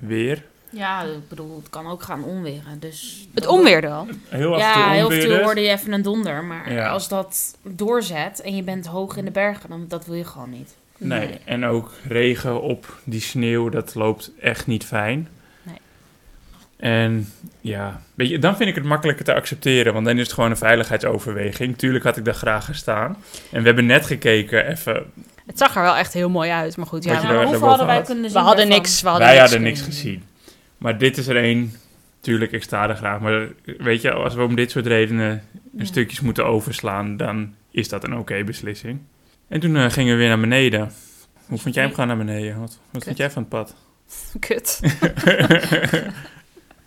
weer. 0.00 0.44
Ja, 0.70 1.02
ik 1.02 1.28
bedoel, 1.28 1.56
het 1.56 1.70
kan 1.70 1.86
ook 1.86 2.02
gaan 2.02 2.24
onweren. 2.24 2.78
Dus 2.80 3.28
Het 3.34 3.46
onweerde 3.46 3.86
wel. 3.88 4.06
Heel 4.28 4.54
af 4.54 4.60
en 4.62 4.72
toe 4.72 4.82
Ja, 4.82 4.90
heel 4.90 5.06
af 5.06 5.10
en 5.12 5.18
toe 5.18 5.22
onweerde. 5.24 5.44
hoorde 5.44 5.60
je 5.60 5.68
even 5.68 5.92
een 5.92 6.02
donder. 6.02 6.44
Maar 6.44 6.72
Ja. 6.72 6.88
als 6.88 7.08
dat 7.08 7.56
doorzet 7.62 8.40
en 8.40 8.56
je 8.56 8.62
bent 8.62 8.86
hoog 8.86 9.16
in 9.16 9.24
de 9.24 9.30
bergen, 9.30 9.68
dan 9.70 9.84
dat 9.88 10.06
wil 10.06 10.14
je 10.14 10.24
gewoon 10.24 10.50
niet. 10.50 10.74
Nee, 10.98 11.18
Nee. 11.28 11.38
en 11.44 11.64
ook 11.64 11.92
regen 12.08 12.62
op 12.62 12.98
die 13.04 13.20
sneeuw, 13.20 13.68
dat 13.68 13.94
loopt 13.94 14.30
echt 14.40 14.66
niet 14.66 14.84
fijn. 14.84 15.28
Nee. 15.62 15.76
En 16.76 17.32
ja, 17.60 18.00
weet 18.14 18.28
je, 18.28 18.38
dan 18.38 18.56
vind 18.56 18.68
ik 18.68 18.74
het 18.74 18.84
makkelijker 18.84 19.24
te 19.24 19.34
accepteren, 19.34 19.92
want 19.92 20.06
dan 20.06 20.16
is 20.16 20.22
het 20.22 20.32
gewoon 20.32 20.50
een 20.50 20.56
veiligheidsoverweging. 20.56 21.78
Tuurlijk 21.78 22.04
had 22.04 22.16
ik 22.16 22.24
daar 22.24 22.34
graag 22.34 22.64
gestaan. 22.64 23.16
En 23.52 23.60
we 23.60 23.66
hebben 23.66 23.86
net 23.86 24.06
gekeken, 24.06 24.66
even, 24.66 25.12
Het 25.46 25.58
zag 25.58 25.76
er 25.76 25.82
wel 25.82 25.96
echt 25.96 26.12
heel 26.12 26.30
mooi 26.30 26.50
uit, 26.50 26.76
maar 26.76 26.86
goed. 26.86 27.04
Ja, 27.04 27.22
maar 27.22 27.44
hoeveel 27.44 27.68
hadden 27.68 27.86
wij 27.86 27.96
had. 27.96 28.04
kunnen 28.06 28.24
we 28.24 28.30
zien 28.30 28.38
hadden 28.40 28.56
daarvan? 28.64 28.82
niks. 28.82 29.02
We 29.02 29.08
hadden 29.08 29.26
wij 29.26 29.36
niks 29.36 29.50
hadden 29.50 29.68
niks 29.68 29.80
gezien. 29.82 30.24
Maar 30.78 30.98
dit 30.98 31.16
is 31.18 31.26
er 31.26 31.36
één, 31.36 31.72
tuurlijk, 32.20 32.52
ik 32.52 32.62
sta 32.62 32.88
er 32.88 32.96
graag. 32.96 33.20
Maar 33.20 33.48
weet 33.78 34.02
je, 34.02 34.12
als 34.12 34.34
we 34.34 34.42
om 34.42 34.54
dit 34.54 34.70
soort 34.70 34.86
redenen 34.86 35.42
Ja. 35.76 35.84
stukjes 35.84 36.20
moeten 36.20 36.46
overslaan, 36.46 37.16
dan 37.16 37.54
is 37.70 37.88
dat 37.88 38.04
een 38.04 38.16
oké 38.16 38.44
beslissing. 38.44 39.00
En 39.48 39.60
toen 39.60 39.76
eh, 39.76 39.90
gingen 39.90 40.12
we 40.12 40.18
weer 40.18 40.28
naar 40.28 40.40
beneden. 40.40 40.92
Hoe 41.46 41.58
vond 41.58 41.74
jij 41.74 41.84
hem 41.84 41.94
gaan 41.94 42.06
naar 42.06 42.16
beneden? 42.16 42.60
Wat, 42.60 42.78
wat 42.90 43.04
vond 43.04 43.16
jij 43.16 43.30
van 43.30 43.42
het 43.42 43.50
pad? 43.50 43.74
Kut. 44.40 44.80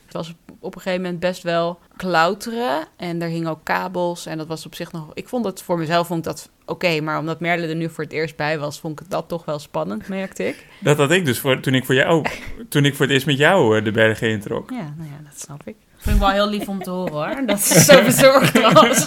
het 0.05 0.12
was 0.12 0.33
op 0.62 0.75
een 0.75 0.82
gegeven 0.82 1.01
moment 1.03 1.20
best 1.20 1.44
wel 1.44 1.80
klauteren. 1.96 2.88
En 2.98 3.20
daar 3.20 3.30
hingen 3.30 3.50
ook 3.50 3.63
kabels. 3.63 4.25
En 4.25 4.38
dat 4.38 4.48
was 4.48 4.65
op 4.65 4.75
zich 4.75 4.91
nog... 4.91 5.12
Ik 5.13 5.27
vond 5.27 5.46
het 5.46 5.62
voor 5.62 5.77
mezelf 5.77 6.08
vond 6.08 6.20
ik 6.20 6.25
dat 6.25 6.50
oké. 6.65 7.01
maar 7.01 7.20
omdat 7.20 7.39
Merle 7.39 7.68
er 7.68 7.75
nu 7.75 7.89
voor 7.89 8.03
het 8.03 8.13
eerst 8.13 8.36
bij 8.36 8.60
was... 8.60 8.80
vond 8.80 9.00
ik 9.00 9.10
dat 9.10 9.27
toch 9.27 9.46
wel 9.46 9.60
spannend, 9.60 10.08
merkte 10.08 10.48
ik. 10.48 10.65
Dat 10.80 10.98
had 10.98 11.12
ik 11.12 11.25
dus 11.25 11.39
voor, 11.39 11.60
toen 11.60 11.74
ik 11.74 11.86
voor 11.86 11.96
jou, 11.96 12.25
toen 12.70 12.86
ik 12.86 12.96
voor 12.96 13.06
het 13.06 13.13
eerst 13.13 13.25
met 13.25 13.38
jou 13.38 13.77
eh, 13.77 13.84
de 13.84 13.91
bergen 13.91 14.30
introk. 14.30 14.70
Ja, 14.70 14.94
nou 14.98 15.10
ja, 15.10 15.30
dat 15.30 15.39
snap 15.39 15.62
ik. 15.65 15.75
Vind 15.98 16.15
ik 16.15 16.22
wel 16.22 16.32
heel 16.32 16.50
lief 16.50 16.68
om 16.68 16.84
te 16.84 16.89
horen 16.89 17.13
hoor. 17.13 17.41
Dat 17.46 17.60
ze 17.68 17.80
zo 17.80 18.03
bezorgd 18.03 18.74
was. 18.74 19.06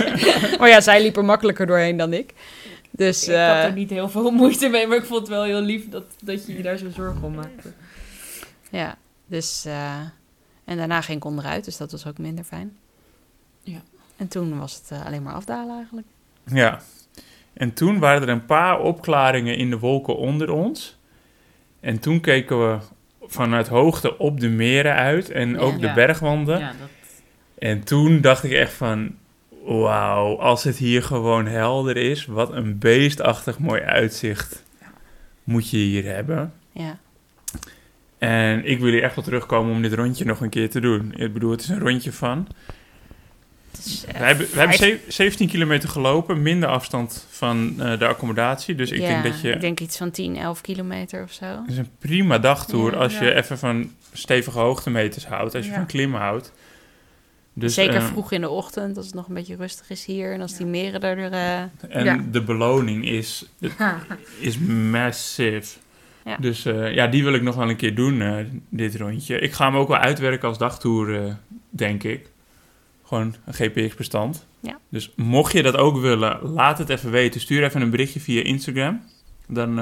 Maar 0.58 0.68
ja, 0.68 0.80
zij 0.80 1.02
liep 1.02 1.16
er 1.16 1.24
makkelijker 1.24 1.66
doorheen 1.66 1.96
dan 1.96 2.12
ik. 2.12 2.34
Dus 2.90 3.28
ik 3.28 3.34
had 3.34 3.56
eh, 3.56 3.64
er 3.64 3.72
niet 3.72 3.90
heel 3.90 4.08
veel 4.08 4.30
moeite 4.30 4.68
mee, 4.68 4.86
maar 4.86 4.96
ik 4.96 5.04
vond 5.04 5.20
het 5.20 5.28
wel 5.28 5.42
heel 5.44 5.60
lief 5.60 5.88
dat, 5.88 6.04
dat 6.22 6.46
je 6.46 6.56
je 6.56 6.62
daar 6.62 6.76
zo 6.78 6.86
zorgen 6.94 7.22
om 7.22 7.34
maakte. 7.34 7.72
ja, 8.70 8.96
dus... 9.26 9.64
eh, 9.64 10.00
en 10.64 10.76
daarna 10.76 11.00
ging 11.00 11.18
ik 11.18 11.24
onderuit, 11.24 11.64
dus 11.64 11.76
dat 11.76 11.90
was 11.92 12.06
ook 12.06 12.18
minder 12.18 12.44
fijn. 12.44 12.76
Ja. 13.62 13.82
En 14.16 14.28
toen 14.28 14.58
was 14.58 14.74
het 14.74 14.90
eh, 14.90 15.06
alleen 15.06 15.22
maar 15.22 15.34
afdalen 15.34 15.76
eigenlijk. 15.76 16.06
Ja. 16.44 16.80
En 17.52 17.72
toen 17.72 17.98
waren 17.98 18.22
er 18.22 18.28
een 18.28 18.46
paar 18.46 18.80
opklaringen 18.80 19.56
in 19.56 19.70
de 19.70 19.78
wolken 19.78 20.16
onder 20.16 20.50
ons. 20.50 20.98
En 21.80 21.98
toen 21.98 22.20
keken 22.20 22.70
we 22.70 22.78
vanuit 23.26 23.68
hoogte 23.68 24.18
op 24.18 24.40
de 24.40 24.48
meren 24.48 24.94
uit 24.94 25.30
en 25.30 25.50
Ja. 25.50 25.58
ook 25.58 25.80
de 25.80 25.86
Ja. 25.86 25.94
bergwanden. 25.94 26.58
Ja, 26.58 26.66
dat... 26.68 26.88
En 27.58 27.84
toen 27.84 28.20
dacht 28.20 28.44
ik 28.44 28.52
echt 28.52 28.72
van, 28.72 29.16
wauw, 29.64 30.38
als 30.38 30.64
het 30.64 30.76
hier 30.76 31.02
gewoon 31.02 31.46
helder 31.46 31.96
is, 31.96 32.26
wat 32.26 32.52
een 32.52 32.78
beestachtig 32.78 33.58
mooi 33.58 33.82
uitzicht 33.82 34.62
moet 35.44 35.70
je 35.70 35.76
hier 35.76 36.04
hebben. 36.04 36.52
Ja, 36.72 36.98
En 38.28 38.64
ik 38.64 38.78
wil 38.78 38.90
hier 38.92 39.02
echt 39.02 39.14
wel 39.14 39.24
terugkomen 39.24 39.72
om 39.74 39.82
dit 39.82 39.92
rondje 39.92 40.24
nog 40.24 40.40
een 40.40 40.48
keer 40.48 40.70
te 40.70 40.80
doen. 40.80 41.12
Ik 41.16 41.32
bedoel, 41.32 41.50
het 41.50 41.60
is 41.60 41.68
een 41.68 41.78
rondje 41.80 42.12
van. 42.12 42.46
eh, 42.48 44.18
We 44.18 44.24
hebben, 44.24 44.46
we 44.52 44.58
hebben 44.58 44.76
vijf- 44.76 45.00
zev- 45.06 45.12
17 45.14 45.48
kilometer 45.48 45.88
gelopen, 45.88 46.42
minder 46.42 46.68
afstand 46.68 47.26
van 47.30 47.74
eh, 47.80 47.98
de 47.98 48.06
accommodatie. 48.06 48.74
Dus 48.74 48.90
ik 48.90 49.00
ja, 49.00 49.08
denk 49.08 49.22
dat 49.24 49.40
je... 49.40 49.50
ik 49.52 49.60
denk 49.60 49.80
iets 49.80 49.96
van 49.96 50.10
10, 50.10 50.36
11 50.36 50.60
kilometer 50.60 51.22
of 51.22 51.32
zo. 51.32 51.44
Het 51.44 51.70
is 51.70 51.76
een 51.78 51.88
prima 51.98 52.38
dagtour 52.38 52.92
Ja. 52.92 52.98
als 52.98 53.18
je 53.18 53.34
even 53.34 53.58
van 53.58 53.92
stevige 54.12 54.58
hoogtemeters 54.58 55.26
houdt. 55.26 55.54
Als 55.54 55.64
je 55.64 55.70
Ja. 55.70 55.76
van 55.76 55.86
klimmen 55.86 56.20
houdt. 56.20 56.52
Dus, 57.56 57.74
Zeker 57.74 57.94
eh, 57.94 58.04
vroeg 58.06 58.32
in 58.32 58.40
de 58.40 58.48
ochtend, 58.50 58.96
als 58.96 59.06
het 59.06 59.14
nog 59.14 59.28
een 59.28 59.34
beetje 59.34 59.56
rustig 59.56 59.90
is 59.90 60.04
hier. 60.04 60.32
En 60.32 60.40
als 60.40 60.56
die 60.56 60.66
meren 60.66 61.00
er... 61.00 61.32
eh, 61.32 61.58
En 61.98 62.04
Ja. 62.04 62.20
de 62.30 62.42
beloning 62.42 63.06
is, 63.08 63.44
is 64.40 64.58
massive. 64.58 65.78
Ja. 66.24 66.36
Dus 66.36 66.64
eh, 66.64 66.94
ja, 66.94 67.06
die 67.06 67.24
wil 67.24 67.34
ik 67.34 67.42
nog 67.42 67.54
wel 67.54 67.70
een 67.70 67.76
keer 67.76 67.94
doen, 67.94 68.20
eh, 68.22 68.34
dit 68.68 68.96
rondje. 68.96 69.38
Ik 69.38 69.52
ga 69.52 69.66
hem 69.66 69.76
ook 69.76 69.88
wel 69.88 69.96
uitwerken 69.96 70.48
als 70.48 70.58
dagtour, 70.58 71.24
eh, 71.24 71.32
denk 71.70 72.02
ik. 72.02 72.30
Gewoon 73.04 73.34
een 73.44 73.54
GPX-bestand. 73.54 74.46
Ja. 74.60 74.78
Dus 74.88 75.12
mocht 75.16 75.52
je 75.52 75.62
dat 75.62 75.76
ook 75.76 76.00
willen, 76.00 76.38
laat 76.42 76.78
het 76.78 76.88
even 76.88 77.10
weten. 77.10 77.40
Stuur 77.40 77.64
even 77.64 77.80
een 77.80 77.90
berichtje 77.90 78.20
via 78.20 78.42
Instagram. 78.42 79.02
Dan, 79.46 79.76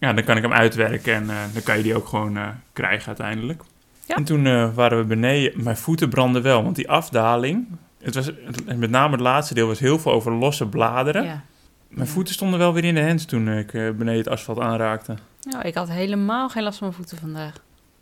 ja, 0.00 0.12
dan 0.12 0.24
kan 0.24 0.36
ik 0.36 0.42
hem 0.42 0.52
uitwerken 0.52 1.14
en 1.14 1.26
dan 1.26 1.62
kan 1.62 1.76
je 1.76 1.82
die 1.82 1.96
ook 1.96 2.06
gewoon 2.06 2.38
krijgen 2.72 3.06
uiteindelijk. 3.06 3.62
Ja. 4.06 4.16
En 4.16 4.24
toen 4.24 4.74
waren 4.74 4.98
we 4.98 5.04
beneden. 5.04 5.62
Mijn 5.62 5.76
voeten 5.76 6.08
brandden 6.08 6.42
wel, 6.42 6.62
want 6.62 6.76
die 6.76 6.90
afdaling... 6.90 7.66
Het 8.02 8.14
was, 8.14 8.30
met 8.76 8.90
name 8.90 9.12
het 9.12 9.20
laatste 9.20 9.54
deel 9.54 9.66
was 9.66 9.78
heel 9.78 9.98
veel 9.98 10.12
over 10.12 10.32
losse 10.32 10.66
bladeren. 10.66 11.24
Ja. 11.24 11.44
Mijn 11.88 12.08
voeten 12.08 12.34
stonden 12.34 12.58
wel 12.58 12.72
weer 12.72 12.84
in 12.84 12.94
de 12.94 13.00
hens 13.00 13.24
toen 13.24 13.48
ik 13.48 13.72
beneden 13.72 14.16
het 14.16 14.28
asfalt 14.28 14.60
aanraakte. 14.60 15.16
Nou, 15.50 15.64
ik 15.64 15.74
had 15.74 15.88
helemaal 15.88 16.48
geen 16.48 16.62
last 16.62 16.78
van 16.78 16.86
mijn 16.86 16.98
voeten 17.00 17.18
vandaag. 17.18 17.52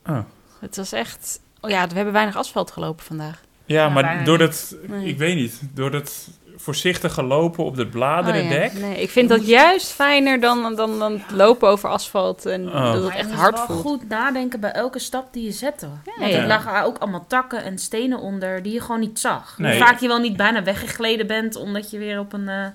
Oh. 0.06 0.18
Het 0.60 0.76
was 0.76 0.92
echt... 0.92 1.40
Oh 1.60 1.70
ja, 1.70 1.86
we 1.88 1.94
hebben 1.94 2.12
weinig 2.12 2.36
asfalt 2.36 2.70
gelopen 2.70 3.04
vandaag. 3.04 3.40
Ja, 3.64 3.82
Ja, 3.84 3.88
maar 3.88 4.24
door 4.24 4.38
dat, 4.38 4.76
Nee. 4.86 5.06
ik 5.06 5.18
weet 5.18 5.36
niet, 5.36 5.60
door 5.74 5.90
dat 5.90 6.28
voorzichtige 6.56 7.22
lopen 7.22 7.64
op 7.64 7.76
het 7.76 7.86
Oh 7.86 7.92
bladerendek. 7.92 8.72
ja. 8.72 8.78
Nee, 8.78 9.02
ik 9.02 9.10
vind 9.10 9.28
dat 9.28 9.46
juist 9.46 9.92
fijner 9.92 10.40
dan, 10.40 10.76
dan, 10.76 10.98
dan 10.98 11.12
het 11.12 11.30
lopen 11.30 11.68
over 11.68 11.88
asfalt. 11.88 12.46
En 12.46 12.68
Oh. 12.68 12.92
dat 12.92 13.02
het 13.02 13.12
echt 13.12 13.18
je 13.20 13.26
moet 13.26 13.34
hard 13.34 13.58
voelt. 13.58 13.80
goed 13.80 14.08
nadenken 14.08 14.60
bij 14.60 14.70
elke 14.72 14.98
stap 14.98 15.32
die 15.32 15.44
je 15.44 15.52
zette. 15.52 15.88
Want 16.18 16.30
ja. 16.32 16.38
er 16.38 16.46
lagen 16.46 16.82
ook 16.82 16.98
allemaal 16.98 17.26
takken 17.26 17.62
en 17.64 17.78
stenen 17.78 18.18
onder 18.18 18.62
die 18.62 18.72
je 18.72 18.80
gewoon 18.80 19.00
niet 19.00 19.18
zag. 19.20 19.58
Nee. 19.58 19.76
Hoe 19.76 19.86
vaak 19.86 20.00
je 20.00 20.08
wel 20.08 20.18
niet 20.18 20.36
bijna 20.36 20.62
weggegleden 20.62 21.26
bent 21.26 21.56
omdat 21.56 21.90
je 21.90 21.98
weer 21.98 22.18
op 22.18 22.32
een 22.32 22.48
eh, 22.48 22.66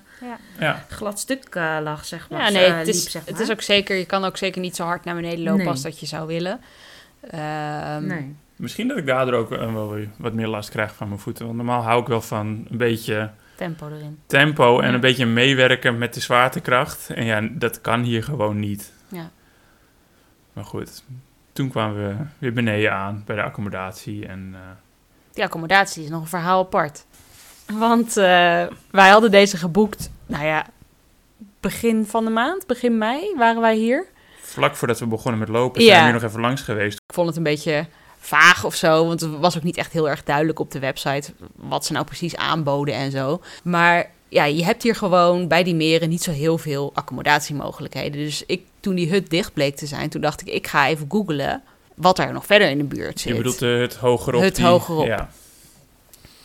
Ja, 0.59 0.85
glad 0.89 1.19
stuk 1.19 1.45
eh, 1.55 1.77
lag, 1.81 2.05
zeg 2.05 2.29
maar. 2.29 2.41
Ja, 2.41 2.49
nee, 2.49 2.65
Eh, 2.65 2.77
het 2.77 2.88
is, 2.88 3.01
liep, 3.01 3.09
zeg 3.09 3.25
het 3.25 3.33
maar. 3.33 3.41
is 3.43 3.51
ook 3.51 3.61
zeker, 3.61 3.95
je 3.95 4.05
kan 4.05 4.25
ook 4.25 4.38
zeker 4.38 4.61
niet 4.61 4.75
zo 4.75 4.83
hard 4.83 5.03
naar 5.03 5.15
beneden 5.15 5.43
lopen 5.43 5.57
Nee. 5.57 5.67
als 5.67 5.81
dat 5.81 5.99
je 5.99 6.05
zou 6.05 6.27
willen. 6.27 6.59
Ehm, 7.21 8.05
Nee. 8.07 8.35
misschien 8.55 8.88
dat 8.88 8.97
ik 8.97 9.05
daardoor 9.05 9.33
ook 9.39 9.51
eh, 9.51 9.73
wel 9.73 9.89
weer 9.93 10.09
wat 10.17 10.33
meer 10.33 10.47
last 10.47 10.69
krijg 10.69 10.95
van 10.95 11.07
mijn 11.07 11.19
voeten. 11.19 11.45
Want 11.45 11.57
normaal 11.57 11.81
hou 11.81 12.01
ik 12.01 12.07
wel 12.07 12.21
van 12.21 12.47
een 12.69 12.77
beetje 12.77 13.31
Tempo 13.55 13.88
erin. 13.88 14.19
tempo 14.25 14.79
en 14.79 14.88
Ja. 14.88 14.93
een 14.93 14.99
beetje 14.99 15.25
meewerken 15.25 15.97
met 15.97 16.13
de 16.13 16.19
zwaartekracht. 16.19 17.09
En 17.09 17.25
ja, 17.25 17.41
dat 17.51 17.81
kan 17.81 18.01
hier 18.03 18.23
gewoon 18.23 18.59
niet. 18.59 18.91
Ja. 19.07 19.29
Maar 20.53 20.65
goed, 20.65 21.03
toen 21.53 21.69
kwamen 21.69 22.07
we 22.07 22.15
weer 22.38 22.53
beneden 22.53 22.93
aan 22.93 23.23
bij 23.25 23.35
de 23.35 23.41
accommodatie. 23.43 24.25
En 24.27 24.49
eh, 24.53 24.59
Die 25.33 25.43
accommodatie 25.43 26.03
is 26.03 26.09
nog 26.09 26.21
een 26.21 26.27
verhaal 26.27 26.59
apart. 26.63 27.05
Want 27.73 28.17
eh, 28.17 28.23
wij 28.91 29.09
hadden 29.09 29.31
deze 29.31 29.57
geboekt, 29.57 30.09
nou 30.25 30.45
ja, 30.45 30.65
begin 31.59 32.05
van 32.05 32.25
de 32.25 32.31
maand, 32.31 32.67
begin 32.67 32.97
mei 32.97 33.33
waren 33.38 33.61
wij 33.61 33.75
hier. 33.75 34.05
vlak 34.41 34.75
voordat 34.75 34.99
we 34.99 35.05
begonnen 35.05 35.39
met 35.39 35.49
lopen 35.49 35.81
Ja. 35.81 35.88
zijn 35.88 35.99
we 35.99 36.11
hier 36.11 36.19
nog 36.21 36.29
even 36.29 36.41
langs 36.41 36.61
geweest. 36.61 36.97
Ik 37.07 37.13
vond 37.13 37.27
het 37.27 37.38
een 37.38 37.43
beetje 37.43 37.85
vaag 38.19 38.63
of 38.65 38.75
zo, 38.75 39.05
want 39.07 39.21
het 39.21 39.39
was 39.39 39.57
ook 39.57 39.63
niet 39.63 39.77
echt 39.77 39.91
heel 39.93 40.09
erg 40.09 40.23
duidelijk 40.23 40.59
op 40.59 40.71
de 40.71 40.79
website 40.79 41.33
wat 41.55 41.85
ze 41.85 41.93
nou 41.93 42.05
precies 42.05 42.35
aanboden 42.35 42.93
en 42.93 43.11
zo. 43.11 43.41
Maar 43.63 44.11
ja, 44.29 44.43
je 44.45 44.63
hebt 44.63 44.83
hier 44.83 44.95
gewoon 44.95 45.47
bij 45.47 45.63
die 45.63 45.75
meren 45.75 46.09
niet 46.09 46.23
zo 46.23 46.31
heel 46.31 46.57
veel 46.57 46.91
accommodatiemogelijkheden. 46.93 48.19
Dus 48.19 48.43
ik, 48.45 48.61
toen 48.79 48.95
die 48.95 49.09
hut 49.09 49.29
dicht 49.29 49.53
bleek 49.53 49.75
te 49.75 49.85
zijn, 49.85 50.09
toen 50.09 50.21
dacht 50.21 50.41
ik, 50.41 50.47
ik 50.47 50.67
ga 50.67 50.88
even 50.88 51.05
googlen 51.09 51.61
wat 51.95 52.19
er 52.19 52.33
nog 52.33 52.45
verder 52.45 52.69
in 52.69 52.77
de 52.77 52.83
buurt 52.83 53.19
zit. 53.19 53.31
Je 53.31 53.38
bedoelt 53.38 53.59
het 53.59 53.95
hogerop. 53.95 54.41
Het 54.41 54.55
die- 54.55 54.65
hogerop. 54.65 55.05
Ja. 55.05 55.29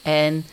En 0.02 0.44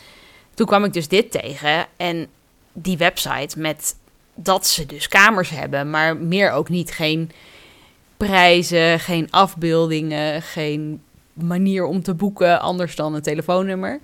toen 0.53 0.65
kwam 0.65 0.83
ik 0.83 0.93
dus 0.93 1.07
dit 1.07 1.31
tegen 1.31 1.85
en 1.97 2.27
die 2.73 2.97
website 2.97 3.59
met 3.59 3.95
dat 4.35 4.67
ze 4.67 4.85
dus 4.85 5.07
kamers 5.07 5.49
hebben, 5.49 5.89
maar 5.89 6.17
meer 6.17 6.51
ook 6.51 6.69
niet. 6.69 6.91
Geen 6.91 7.31
prijzen, 8.17 8.99
geen 8.99 9.31
afbeeldingen, 9.31 10.41
geen 10.41 11.01
manier 11.33 11.85
om 11.85 12.03
te 12.03 12.13
boeken 12.13 12.61
anders 12.61 12.95
dan 12.95 13.13
een 13.13 13.21
telefoonnummer. 13.21 13.99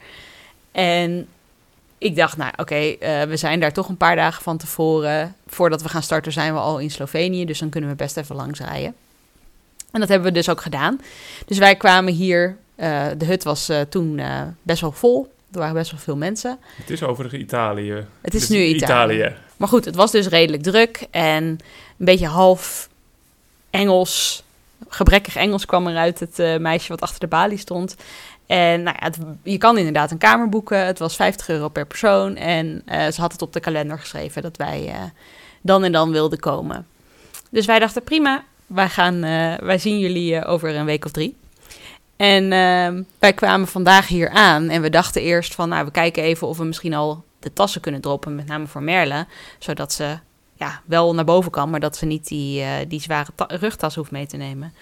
En 0.72 1.28
ik 1.98 2.16
dacht, 2.16 2.38
nou 2.38 2.52
oké, 2.56 2.76
eh, 2.76 3.22
we 3.22 3.38
zijn 3.38 3.60
daar 3.60 3.74
toch 3.74 3.90
een 3.90 3.98
paar 3.98 4.16
dagen 4.16 4.44
van 4.44 4.58
tevoren. 4.58 5.36
Voordat 5.48 5.82
we 5.82 5.90
gaan 5.90 6.04
starten 6.04 6.32
zijn 6.32 6.54
we 6.54 6.60
al 6.60 6.80
in 6.80 6.92
Slovenië, 6.92 7.46
dus 7.46 7.60
dan 7.60 7.70
kunnen 7.70 7.90
we 7.90 7.96
best 7.96 8.18
even 8.18 8.36
langs 8.36 8.60
rijden. 8.60 8.96
En 9.92 10.00
dat 10.00 10.10
hebben 10.10 10.28
we 10.28 10.34
dus 10.34 10.50
ook 10.50 10.62
gedaan. 10.62 11.02
Dus 11.46 11.58
wij 11.58 11.76
kwamen 11.76 12.14
hier, 12.14 12.58
eh, 12.76 13.06
de 13.18 13.26
hut 13.26 13.44
was 13.44 13.70
eh, 13.70 13.82
toen 13.82 14.22
best 14.62 14.82
wel 14.82 14.92
vol. 14.92 15.36
Er 15.52 15.60
waren 15.60 15.74
best 15.76 15.92
wel 15.92 16.00
veel 16.00 16.18
mensen. 16.18 16.58
Het 16.76 16.90
is 16.90 17.04
overigens 17.04 17.42
Italië. 17.42 18.06
Het 18.22 18.34
is 18.34 18.40
Dus 18.48 18.50
nu 18.50 18.64
Italië. 18.64 19.36
Maar 19.58 19.68
goed, 19.68 19.86
het 19.86 19.96
was 19.96 20.12
dus 20.12 20.28
redelijk 20.28 20.64
druk 20.64 21.08
en 21.12 21.44
een 21.44 21.60
beetje 21.98 22.28
half 22.28 22.90
Engels, 23.70 24.44
gebrekkig 24.88 25.36
Engels 25.36 25.66
kwam 25.66 25.88
eruit 25.88 26.20
het 26.20 26.40
eh, 26.40 26.58
meisje 26.58 26.88
wat 26.88 27.02
achter 27.02 27.20
de 27.20 27.28
balie 27.28 27.58
stond. 27.58 27.96
En 28.46 28.84
nou 28.84 28.96
ja, 29.00 29.06
het- 29.06 29.18
je 29.44 29.58
kan 29.58 29.78
inderdaad 29.78 30.12
een 30.12 30.18
kamer 30.18 30.50
boeken. 30.50 30.86
Het 30.86 31.00
was 31.00 31.16
50 31.16 31.50
euro 31.50 31.70
per 31.70 31.86
persoon. 31.86 32.36
En 32.36 32.82
eh, 32.86 33.08
ze 33.12 33.22
had 33.22 33.32
het 33.32 33.42
op 33.42 33.54
de 33.54 33.60
kalender 33.60 34.00
geschreven 34.00 34.42
dat 34.42 34.58
wij 34.58 34.88
eh, 34.88 35.02
dan 35.62 35.84
en 35.84 35.92
dan 35.92 36.12
wilden 36.12 36.40
komen. 36.40 36.88
Dus 37.52 37.66
wij 37.66 37.80
dachten 37.80 38.04
prima, 38.04 38.44
wij, 38.66 38.90
gaan, 38.90 39.20
wij 39.66 39.78
zien 39.78 40.00
jullie 40.00 40.46
over 40.46 40.76
een 40.76 40.86
week 40.86 41.06
of 41.06 41.12
drie. 41.12 41.36
En 42.18 42.52
ehm, 42.52 43.04
wij 43.20 43.34
kwamen 43.34 43.68
vandaag 43.68 44.08
hier 44.08 44.30
aan 44.30 44.70
en 44.70 44.82
we 44.82 44.90
dachten 44.90 45.22
eerst 45.22 45.56
van, 45.56 45.70
nou, 45.70 45.86
we 45.86 45.92
kijken 45.92 46.24
even 46.24 46.48
of 46.48 46.58
we 46.58 46.64
misschien 46.64 46.94
al 46.94 47.24
de 47.40 47.54
tassen 47.54 47.82
kunnen 47.82 48.02
droppen, 48.02 48.36
met 48.36 48.46
name 48.48 48.68
voor 48.68 48.84
Merle, 48.84 49.26
zodat 49.60 49.94
ze 49.94 50.18
ja, 50.56 50.82
wel 50.86 51.14
naar 51.14 51.26
boven 51.26 51.52
kan, 51.52 51.70
maar 51.70 51.80
dat 51.80 51.98
ze 51.98 52.06
niet 52.06 52.28
die, 52.28 52.62
eh, 52.62 52.72
die 52.88 53.02
zware 53.02 53.32
ta- 53.36 53.48
rugtas 53.48 53.96
hoeft 53.96 54.12
mee 54.12 54.28
te 54.28 54.38
nemen. 54.38 54.74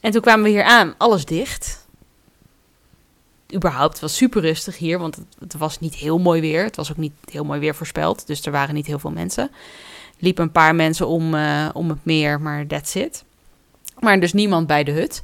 En 0.00 0.10
toen 0.10 0.20
kwamen 0.20 0.44
we 0.44 0.50
hier 0.50 0.64
aan, 0.64 0.94
alles 0.98 1.24
dicht. 1.24 1.86
Überhaupt, 3.54 3.92
het 3.92 4.00
was 4.02 4.16
super 4.16 4.40
rustig 4.40 4.78
hier, 4.78 4.98
want 4.98 5.18
het, 5.38 5.54
was 5.54 5.80
niet 5.80 5.94
heel 5.94 6.18
mooi 6.18 6.40
weer. 6.40 6.64
Het 6.64 6.76
was 6.76 6.90
ook 6.90 6.96
niet 6.96 7.12
heel 7.30 7.44
mooi 7.44 7.60
weer 7.60 7.74
voorspeld, 7.74 8.26
dus 8.26 8.46
er 8.46 8.52
waren 8.52 8.74
niet 8.74 8.86
heel 8.86 8.98
veel 8.98 9.10
mensen. 9.10 9.50
Liepen 10.18 10.44
een 10.44 10.52
paar 10.52 10.74
mensen 10.74 11.06
om, 11.06 11.34
eh, 11.34 11.68
om 11.72 11.88
het 11.88 12.04
meer, 12.04 12.40
maar 12.40 12.66
that's 12.66 12.94
it. 12.94 13.24
Maar 13.98 14.20
dus 14.20 14.32
niemand 14.32 14.66
bij 14.66 14.84
de 14.84 14.90
hut. 14.92 15.22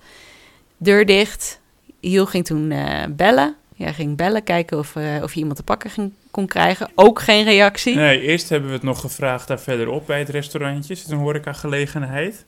Deur 0.79 1.07
dicht. 1.07 1.61
Hiel 2.01 2.27
ging 2.27 2.45
toen 2.45 2.71
eh, 2.71 3.05
bellen. 3.11 3.55
Jij 3.75 3.93
ging 3.95 4.17
bellen, 4.17 4.43
kijken 4.43 4.79
of, 4.79 4.97
eh, 4.97 5.23
of 5.23 5.33
je 5.33 5.39
iemand 5.39 5.57
te 5.57 5.63
pakken 5.63 5.91
ging, 5.91 6.13
kon 6.31 6.47
krijgen. 6.47 6.91
Ook 6.95 7.21
geen 7.21 7.45
reactie. 7.45 7.95
Nee, 7.95 8.21
eerst 8.21 8.49
hebben 8.49 8.69
we 8.69 8.75
het 8.75 8.85
nog 8.85 9.01
gevraagd 9.01 9.49
daar 9.49 9.61
verderop 9.61 10.07
bij 10.07 10.19
het 10.19 10.29
restaurantje. 10.29 10.95
Zit 10.95 11.11
een 11.11 11.19
horecagelegenheid. 11.19 12.45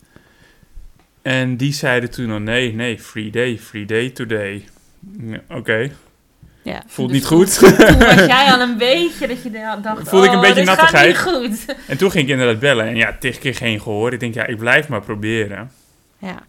En 1.23 1.57
die 1.57 1.73
zeiden 1.73 2.11
toen 2.11 2.31
al, 2.31 2.39
nee, 2.39 2.75
nee, 2.75 2.99
free 2.99 3.31
day, 3.31 3.59
free 3.59 3.85
day 3.85 4.11
today. 4.11 4.65
Ja, 5.21 5.41
Oké, 5.49 5.91
Ja. 6.63 6.83
voelt 6.87 7.09
Dus 7.09 7.19
niet 7.19 7.27
goed. 7.27 7.59
Toen 7.59 7.99
was 8.17 8.27
jij 8.27 8.53
al 8.53 8.61
een 8.61 8.77
beetje 8.79 9.27
dat 9.27 9.43
je 9.43 9.51
dacht, 9.83 10.09
Voelde 10.09 10.27
ik 10.27 10.33
een 10.33 10.39
oh, 10.39 10.45
beetje 10.45 10.65
nattigheid. 10.65 11.19
goed. 11.19 11.65
en 11.87 11.99
toen 11.99 12.11
ging 12.11 12.25
ik 12.25 12.31
inderdaad 12.31 12.59
bellen. 12.59 12.87
En 12.87 12.97
ja, 12.97 13.17
tig 13.21 13.39
keer 13.39 13.55
geen 13.55 13.81
gehoor. 13.81 14.13
Ik 14.13 14.21
denk, 14.21 14.35
ja, 14.35 14.47
ik 14.47 14.57
blijf 14.59 14.89
maar 14.89 15.01
proberen. 15.03 15.71
Ja. 16.19 16.43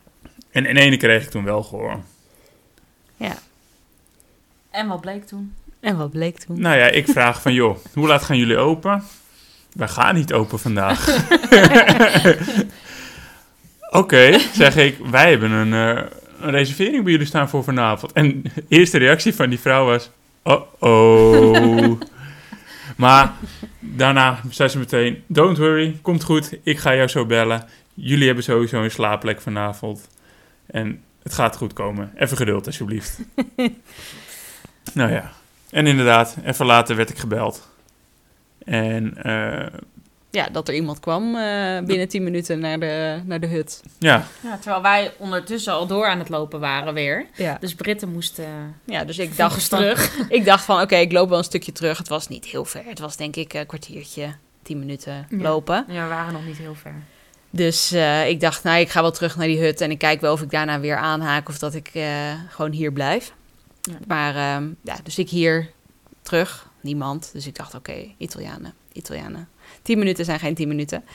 En 0.52 0.66
in 0.66 0.78
ene 0.78 0.98
kreeg 0.98 1.24
ik 1.24 1.30
toen 1.30 1.44
wel 1.44 1.64
gehoor. 1.64 2.00
ja. 3.18 3.34
En 4.72 4.88
wat 4.88 5.02
bleek 5.02 5.26
toen? 5.26 5.54
En 5.80 5.98
wat 5.98 6.12
bleek 6.12 6.38
toen? 6.38 6.62
Nou 6.62 6.78
ja, 6.78 6.88
ik 6.88 7.08
vraag 7.08 7.42
van, 7.42 7.54
joh, 7.54 7.78
hoe 7.94 8.08
laat 8.08 8.24
gaan 8.24 8.38
jullie 8.38 8.58
open? 8.58 9.04
wij 9.74 9.88
gaan 9.88 10.16
niet 10.16 10.34
open 10.34 10.60
vandaag. 10.60 11.08
Oké, 13.90 14.40
zeg 14.54 14.76
ik, 14.76 14.98
wij 15.10 15.30
hebben 15.30 15.52
een, 15.52 15.74
eh, 15.74 16.04
een 16.40 16.52
reservering 16.52 17.04
bij 17.04 17.12
jullie 17.12 17.28
staan 17.28 17.50
voor 17.50 17.64
vanavond. 17.64 18.12
En 18.12 18.42
de 18.42 18.64
eerste 18.68 18.98
reactie 18.98 19.36
van 19.36 19.50
die 19.50 19.60
vrouw 19.60 19.86
was, 19.86 20.10
oh-oh. 20.44 22.02
maar 22.98 23.34
daarna 23.80 24.40
zei 24.50 24.70
ze 24.70 24.78
meteen, 24.78 25.24
don't 25.28 25.58
worry, 25.58 26.00
komt 26.02 26.24
goed, 26.24 26.58
ik 26.64 26.78
ga 26.78 26.96
jou 26.96 27.08
zo 27.08 27.26
bellen. 27.26 27.66
Jullie 27.94 28.26
hebben 28.26 28.44
sowieso 28.44 28.84
een 28.84 28.92
slaapplek 28.92 29.42
vanavond. 29.42 30.08
En 30.72 31.04
het 31.24 31.34
gaat 31.34 31.56
goed 31.58 31.74
komen. 31.74 32.12
Even 32.18 32.38
geduld, 32.38 32.66
alsjeblieft. 32.66 33.20
nou 34.94 35.12
ja. 35.12 35.32
En 35.70 35.88
inderdaad, 35.88 36.38
even 36.44 36.66
later 36.66 36.96
werd 36.96 37.10
ik 37.10 37.18
gebeld. 37.18 37.70
En 38.66 39.24
eh, 39.24 39.80
Ja, 40.30 40.48
dat 40.52 40.68
er 40.68 40.74
iemand 40.74 41.00
kwam 41.00 41.36
eh, 41.36 41.80
binnen 41.84 42.08
10 42.08 42.24
minuten 42.24 42.60
naar 42.60 42.80
de, 42.80 43.22
naar 43.26 43.40
de 43.40 43.48
hut. 43.48 43.84
ja, 43.98 44.24
Ja, 44.44 44.58
terwijl 44.58 44.82
wij 44.82 45.12
ondertussen 45.18 45.74
al 45.74 45.88
door 45.88 46.08
aan 46.08 46.20
het 46.20 46.30
lopen 46.30 46.60
waren 46.60 46.94
weer. 46.94 47.26
Ja, 47.36 47.58
Dus 47.60 47.76
Britten 47.76 48.12
moesten 48.12 48.76
ja 48.86 49.04
dus 49.04 49.18
ik 49.18 49.38
dacht 49.38 49.70
terug. 49.70 50.18
ik 50.30 50.46
dacht 50.46 50.64
van, 50.66 50.82
oké, 50.82 50.96
ik 50.96 51.12
loop 51.12 51.30
wel 51.30 51.38
een 51.38 51.44
stukje 51.44 51.72
terug. 51.72 51.98
Het 51.98 52.08
was 52.08 52.28
niet 52.28 52.46
heel 52.46 52.66
ver. 52.66 52.84
Het 52.86 53.00
was 53.00 53.18
denk 53.18 53.36
ik 53.36 53.54
een 53.54 53.66
kwartiertje, 53.66 54.34
10 54.64 54.80
minuten 54.80 55.26
Ja. 55.30 55.38
lopen. 55.38 55.86
Ja, 55.88 56.04
we 56.04 56.10
waren 56.10 56.34
nog 56.34 56.46
niet 56.46 56.58
heel 56.58 56.76
ver. 56.76 56.96
Dus 57.54 57.92
eh, 57.92 58.30
ik 58.30 58.40
dacht, 58.40 58.64
nou, 58.64 58.80
ik 58.80 58.90
ga 58.90 59.02
wel 59.02 59.12
terug 59.12 59.36
naar 59.36 59.48
die 59.48 59.60
hut 59.60 59.82
en 59.82 59.92
ik 59.92 59.98
kijk 59.98 60.22
wel 60.22 60.34
of 60.34 60.42
ik 60.42 60.52
daarna 60.52 60.80
weer 60.80 60.98
aanhaak 60.98 61.50
of 61.50 61.60
dat 61.60 61.74
ik 61.74 61.90
eh, 61.94 62.06
gewoon 62.50 62.72
hier 62.72 62.92
blijf. 62.92 63.34
Ja. 63.82 63.94
Maar 64.08 64.36
ehm, 64.36 64.70
ja, 64.82 64.96
dus 65.04 65.18
ik 65.18 65.30
hier 65.30 65.70
terug, 66.22 66.68
niemand. 66.82 67.30
Dus 67.34 67.48
ik 67.48 67.56
dacht, 67.56 67.76
oké, 67.76 68.06
Italianen, 68.18 68.74
Italianen. 68.94 69.48
Tien 69.82 69.98
minuten 69.98 70.26
zijn 70.26 70.40
geen 70.40 70.56
tien 70.56 70.68
minuten. 70.68 71.04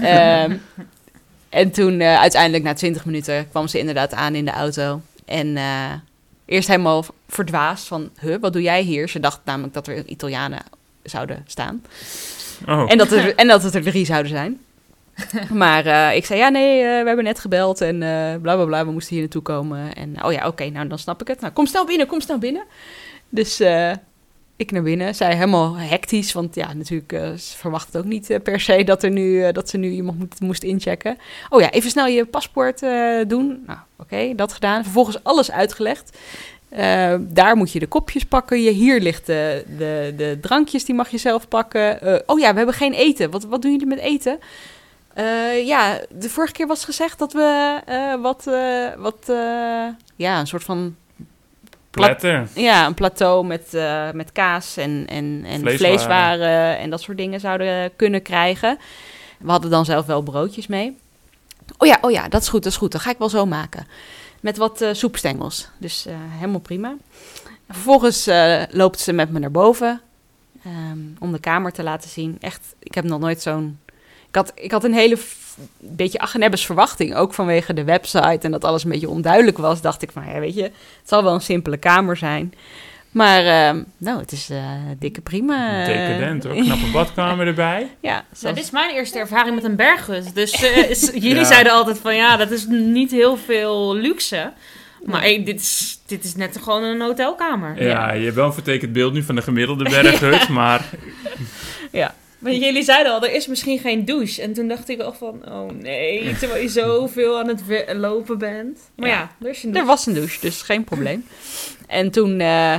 Ehm, 0.00 0.56
en 1.48 1.70
toen 1.70 2.00
eh, 2.00 2.18
uiteindelijk 2.18 2.64
na 2.64 2.72
twintig 2.72 3.04
minuten 3.04 3.48
kwam 3.50 3.68
ze 3.68 3.78
inderdaad 3.78 4.14
aan 4.14 4.34
in 4.34 4.44
de 4.44 4.50
auto. 4.50 5.00
En 5.24 5.56
eh, 5.56 5.92
eerst 6.44 6.68
helemaal 6.68 7.04
verdwaasd 7.28 7.86
van, 7.86 8.10
huh, 8.20 8.40
wat 8.40 8.52
doe 8.52 8.62
jij 8.62 8.82
hier? 8.82 9.08
Ze 9.08 9.20
dacht 9.20 9.40
namelijk 9.44 9.74
dat 9.74 9.86
er 9.86 10.06
Italianen 10.06 10.62
zouden 11.02 11.44
staan. 11.46 11.82
oh, 12.66 12.90
En 12.90 12.98
dat, 12.98 13.12
er, 13.12 13.34
en 13.40 13.48
dat 13.48 13.62
het 13.62 13.74
er 13.74 13.82
drie 13.82 14.04
zouden 14.04 14.30
zijn. 14.30 14.60
Maar 15.62 15.86
eh, 15.86 16.16
ik 16.16 16.24
zei, 16.24 16.38
ja, 16.38 16.48
nee, 16.48 16.82
eh, 16.82 17.00
we 17.00 17.06
hebben 17.06 17.24
net 17.24 17.38
gebeld 17.38 17.80
en 17.80 18.02
eh 18.02 18.40
bla 18.40 18.54
bla 18.54 18.64
bla, 18.64 18.84
we 18.84 18.92
moesten 18.92 19.12
hier 19.12 19.22
naartoe 19.22 19.42
komen. 19.42 19.94
En 19.94 20.24
oh 20.24 20.32
ja, 20.32 20.46
oké, 20.46 20.70
nou 20.70 20.88
dan 20.88 20.98
snap 20.98 21.20
ik 21.20 21.28
het. 21.28 21.40
Nou, 21.40 21.52
kom 21.52 21.66
snel 21.66 21.86
binnen, 21.86 22.06
kom 22.06 22.20
snel 22.20 22.38
binnen. 22.38 22.64
Dus 23.28 23.62
ik 24.56 24.70
naar 24.70 24.82
binnen. 24.82 25.14
Zij 25.14 25.34
helemaal 25.34 25.76
hectisch, 25.76 26.32
want 26.32 26.54
ja, 26.54 26.72
natuurlijk, 26.72 27.38
verwacht 27.38 27.86
het 27.86 27.96
ook 27.96 28.04
niet 28.04 28.38
per 28.42 28.60
se 28.60 28.84
dat, 28.84 29.02
er 29.02 29.10
nu, 29.10 29.52
dat 29.52 29.68
ze 29.68 29.76
nu 29.76 29.90
iemand 29.90 30.40
moest 30.40 30.62
inchecken. 30.62 31.18
Oh 31.48 31.60
ja, 31.60 31.70
even 31.70 31.90
snel 31.90 32.06
je 32.06 32.24
paspoort 32.24 32.80
doen. 33.26 33.62
Nou, 33.66 33.78
oké, 33.98 34.34
dat 34.34 34.52
gedaan. 34.52 34.82
Vervolgens 34.82 35.24
alles 35.24 35.50
uitgelegd. 35.50 36.18
Daar 37.20 37.56
moet 37.56 37.72
je 37.72 37.78
de 37.78 37.86
kopjes 37.86 38.24
pakken. 38.24 38.62
Je, 38.62 38.70
hier 38.70 39.00
ligt 39.00 39.26
de, 39.26 39.64
de, 39.78 40.14
de 40.16 40.38
drankjes, 40.40 40.84
die 40.84 40.94
mag 40.94 41.10
je 41.10 41.18
zelf 41.18 41.48
pakken. 41.48 42.22
Oh 42.26 42.38
ja, 42.38 42.50
we 42.50 42.56
hebben 42.56 42.74
geen 42.74 42.92
eten. 42.92 43.30
Wat, 43.30 43.44
wat 43.44 43.62
doen 43.62 43.70
jullie 43.70 43.86
met 43.86 43.98
eten? 43.98 44.38
Eh, 45.20 45.66
ja, 45.66 46.00
de 46.10 46.30
vorige 46.30 46.52
keer 46.52 46.66
was 46.66 46.84
gezegd 46.84 47.18
dat 47.18 47.32
we 47.32 47.80
eh, 47.86 48.20
wat, 48.20 48.46
eh, 48.46 48.88
wat 48.96 49.32
ja, 50.16 50.40
een 50.40 50.46
soort 50.46 50.64
van, 50.64 50.96
platter. 51.90 52.48
ja, 52.54 52.86
een 52.86 52.94
plateau 52.94 53.46
met, 53.46 53.72
met 54.14 54.32
kaas 54.32 54.76
en, 54.76 55.06
en, 55.08 55.42
en 55.46 55.60
Vleeswaren. 55.60 55.78
vleeswaren. 55.78 56.78
en 56.78 56.90
dat 56.90 57.00
soort 57.00 57.16
dingen 57.16 57.40
zouden 57.40 57.96
kunnen 57.96 58.22
krijgen. 58.22 58.78
We 59.38 59.50
hadden 59.50 59.70
dan 59.70 59.84
zelf 59.84 60.06
wel 60.06 60.22
broodjes 60.22 60.66
mee. 60.66 60.98
Oh 61.78 61.88
ja, 61.88 61.98
oh 62.00 62.10
ja, 62.10 62.28
dat 62.28 62.42
is 62.42 62.48
goed, 62.48 62.62
dat 62.62 62.72
is 62.72 62.78
goed. 62.78 62.92
Dat 62.92 63.00
ga 63.00 63.10
ik 63.10 63.18
wel 63.18 63.28
zo 63.28 63.46
maken. 63.46 63.86
Met 64.40 64.56
wat 64.56 64.84
soepstengels. 64.92 65.68
Dus 65.78 66.06
helemaal 66.38 66.60
prima. 66.60 66.94
Vervolgens 67.68 68.28
loopt 68.70 68.98
ze 69.00 69.12
met 69.12 69.30
me 69.30 69.38
naar 69.38 69.50
boven. 69.50 70.00
ehm, 70.64 70.98
om 71.18 71.32
de 71.32 71.40
kamer 71.40 71.72
te 71.72 71.82
laten 71.82 72.10
zien. 72.10 72.36
Echt, 72.40 72.74
ik 72.78 72.94
heb 72.94 73.04
nog 73.04 73.20
nooit 73.20 73.42
zo'n... 73.42 73.78
Ik 74.30 74.36
had, 74.36 74.52
ik 74.54 74.70
had 74.70 74.84
een 74.84 74.94
hele 74.94 75.18
beetje 75.78 76.18
Agnebbes 76.18 76.66
verwachting. 76.66 77.14
Ook 77.14 77.34
vanwege 77.34 77.74
de 77.74 77.84
website 77.84 78.38
en 78.40 78.50
dat 78.50 78.64
alles 78.64 78.84
een 78.84 78.90
beetje 78.90 79.08
onduidelijk 79.08 79.58
was. 79.58 79.80
Dacht 79.80 80.02
ik 80.02 80.10
van, 80.12 80.24
ja, 80.32 80.38
weet 80.38 80.54
je, 80.54 80.62
het 80.62 80.72
zal 81.04 81.22
wel 81.22 81.34
een 81.34 81.40
simpele 81.40 81.76
kamer 81.76 82.16
zijn. 82.16 82.54
Maar 83.10 83.44
ehm, 83.44 83.82
nou, 83.98 84.18
het 84.20 84.32
is 84.32 84.50
eh, 84.50 84.64
dikke 84.98 85.20
prima. 85.20 85.84
Decadent 85.84 86.44
hoor, 86.44 86.54
knappe 86.64 86.90
badkamer 86.92 87.46
erbij. 87.46 87.90
Ja, 88.00 88.12
Nou, 88.12 88.24
zoals- 88.32 88.54
dit 88.56 88.64
is 88.64 88.70
mijn 88.70 88.94
eerste 88.94 89.18
ervaring 89.18 89.54
met 89.54 89.64
een 89.64 89.76
berghut. 89.76 90.34
Dus 90.34 90.52
eh, 90.52 90.90
is- 90.90 91.10
jullie 91.12 91.34
Ja. 91.34 91.44
zeiden 91.44 91.72
altijd 91.72 91.98
van 91.98 92.14
ja, 92.16 92.36
dat 92.36 92.50
is 92.50 92.66
niet 92.68 93.10
heel 93.10 93.36
veel 93.36 93.94
luxe. 93.94 94.52
Maar 95.04 95.20
dit, 95.22 95.60
is, 95.60 96.00
dit 96.06 96.24
is 96.24 96.34
net 96.36 96.58
gewoon 96.62 96.82
een 96.82 97.00
hotelkamer. 97.00 97.82
Ja, 97.84 98.12
je 98.12 98.24
hebt 98.24 98.34
wel 98.36 98.46
een 98.46 98.52
vertekend 98.52 98.92
beeld 98.92 99.12
nu 99.12 99.22
van 99.22 99.34
de 99.34 99.42
gemiddelde 99.42 99.84
berghut, 100.00 100.48
maar 100.48 100.84
ja. 101.90 102.14
Maar 102.40 102.52
jullie 102.54 102.82
zeiden 102.82 103.12
al, 103.12 103.22
er 103.24 103.34
is 103.34 103.46
misschien 103.46 103.78
geen 103.78 104.04
douche. 104.04 104.42
En 104.42 104.52
toen 104.52 104.68
dacht 104.68 104.88
ik 104.88 105.00
al 105.00 105.12
van, 105.12 105.42
oh 105.52 105.70
nee, 105.70 106.36
terwijl 106.36 106.62
je 106.62 106.68
zoveel 106.68 107.38
aan 107.38 107.48
het 107.48 107.62
lopen 107.96 108.38
bent. 108.38 108.78
Maar 108.96 109.08
ja, 109.08 109.14
Ja. 109.14 109.30
er 109.46 109.50
is 109.50 109.62
een 109.62 109.68
Er 109.68 109.74
douche. 109.74 109.88
was 109.90 110.06
een 110.06 110.14
douche, 110.14 110.40
dus 110.40 110.62
geen 110.62 110.84
probleem. 110.84 111.24
En 111.86 112.10
toen, 112.10 112.30
eh, 112.40 112.78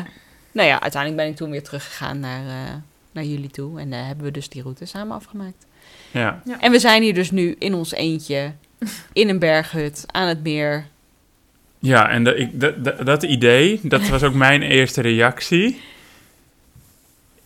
nou 0.51 0.67
ja, 0.67 0.81
uiteindelijk 0.81 1.15
ben 1.21 1.31
ik 1.31 1.35
toen 1.35 1.49
weer 1.51 1.63
teruggegaan 1.63 2.19
naar, 2.19 2.45
eh, 2.45 2.73
naar 3.11 3.23
jullie 3.23 3.49
toe. 3.49 3.79
En 3.79 3.93
eh, 3.93 4.05
hebben 4.07 4.25
we 4.25 4.31
dus 4.31 4.49
die 4.49 4.61
route 4.61 4.85
samen 4.85 5.15
afgemaakt. 5.15 5.65
ja. 6.11 6.41
En 6.59 6.71
we 6.71 6.79
zijn 6.79 7.01
hier 7.03 7.13
dus 7.13 7.31
nu 7.31 7.55
in 7.59 7.73
ons 7.73 7.91
eentje, 7.93 8.51
in 9.13 9.29
een 9.29 9.39
berghut, 9.39 10.03
aan 10.07 10.27
het 10.27 10.43
meer. 10.43 10.85
Ja, 11.79 12.09
en 12.09 12.23
dat, 12.23 12.37
ik, 12.37 12.59
dat, 12.59 12.83
dat, 12.83 13.05
dat 13.05 13.23
idee, 13.23 13.79
dat 13.83 14.07
was 14.07 14.23
ook 14.23 14.33
mijn 14.33 14.61
eerste 14.61 15.01
reactie. 15.01 15.81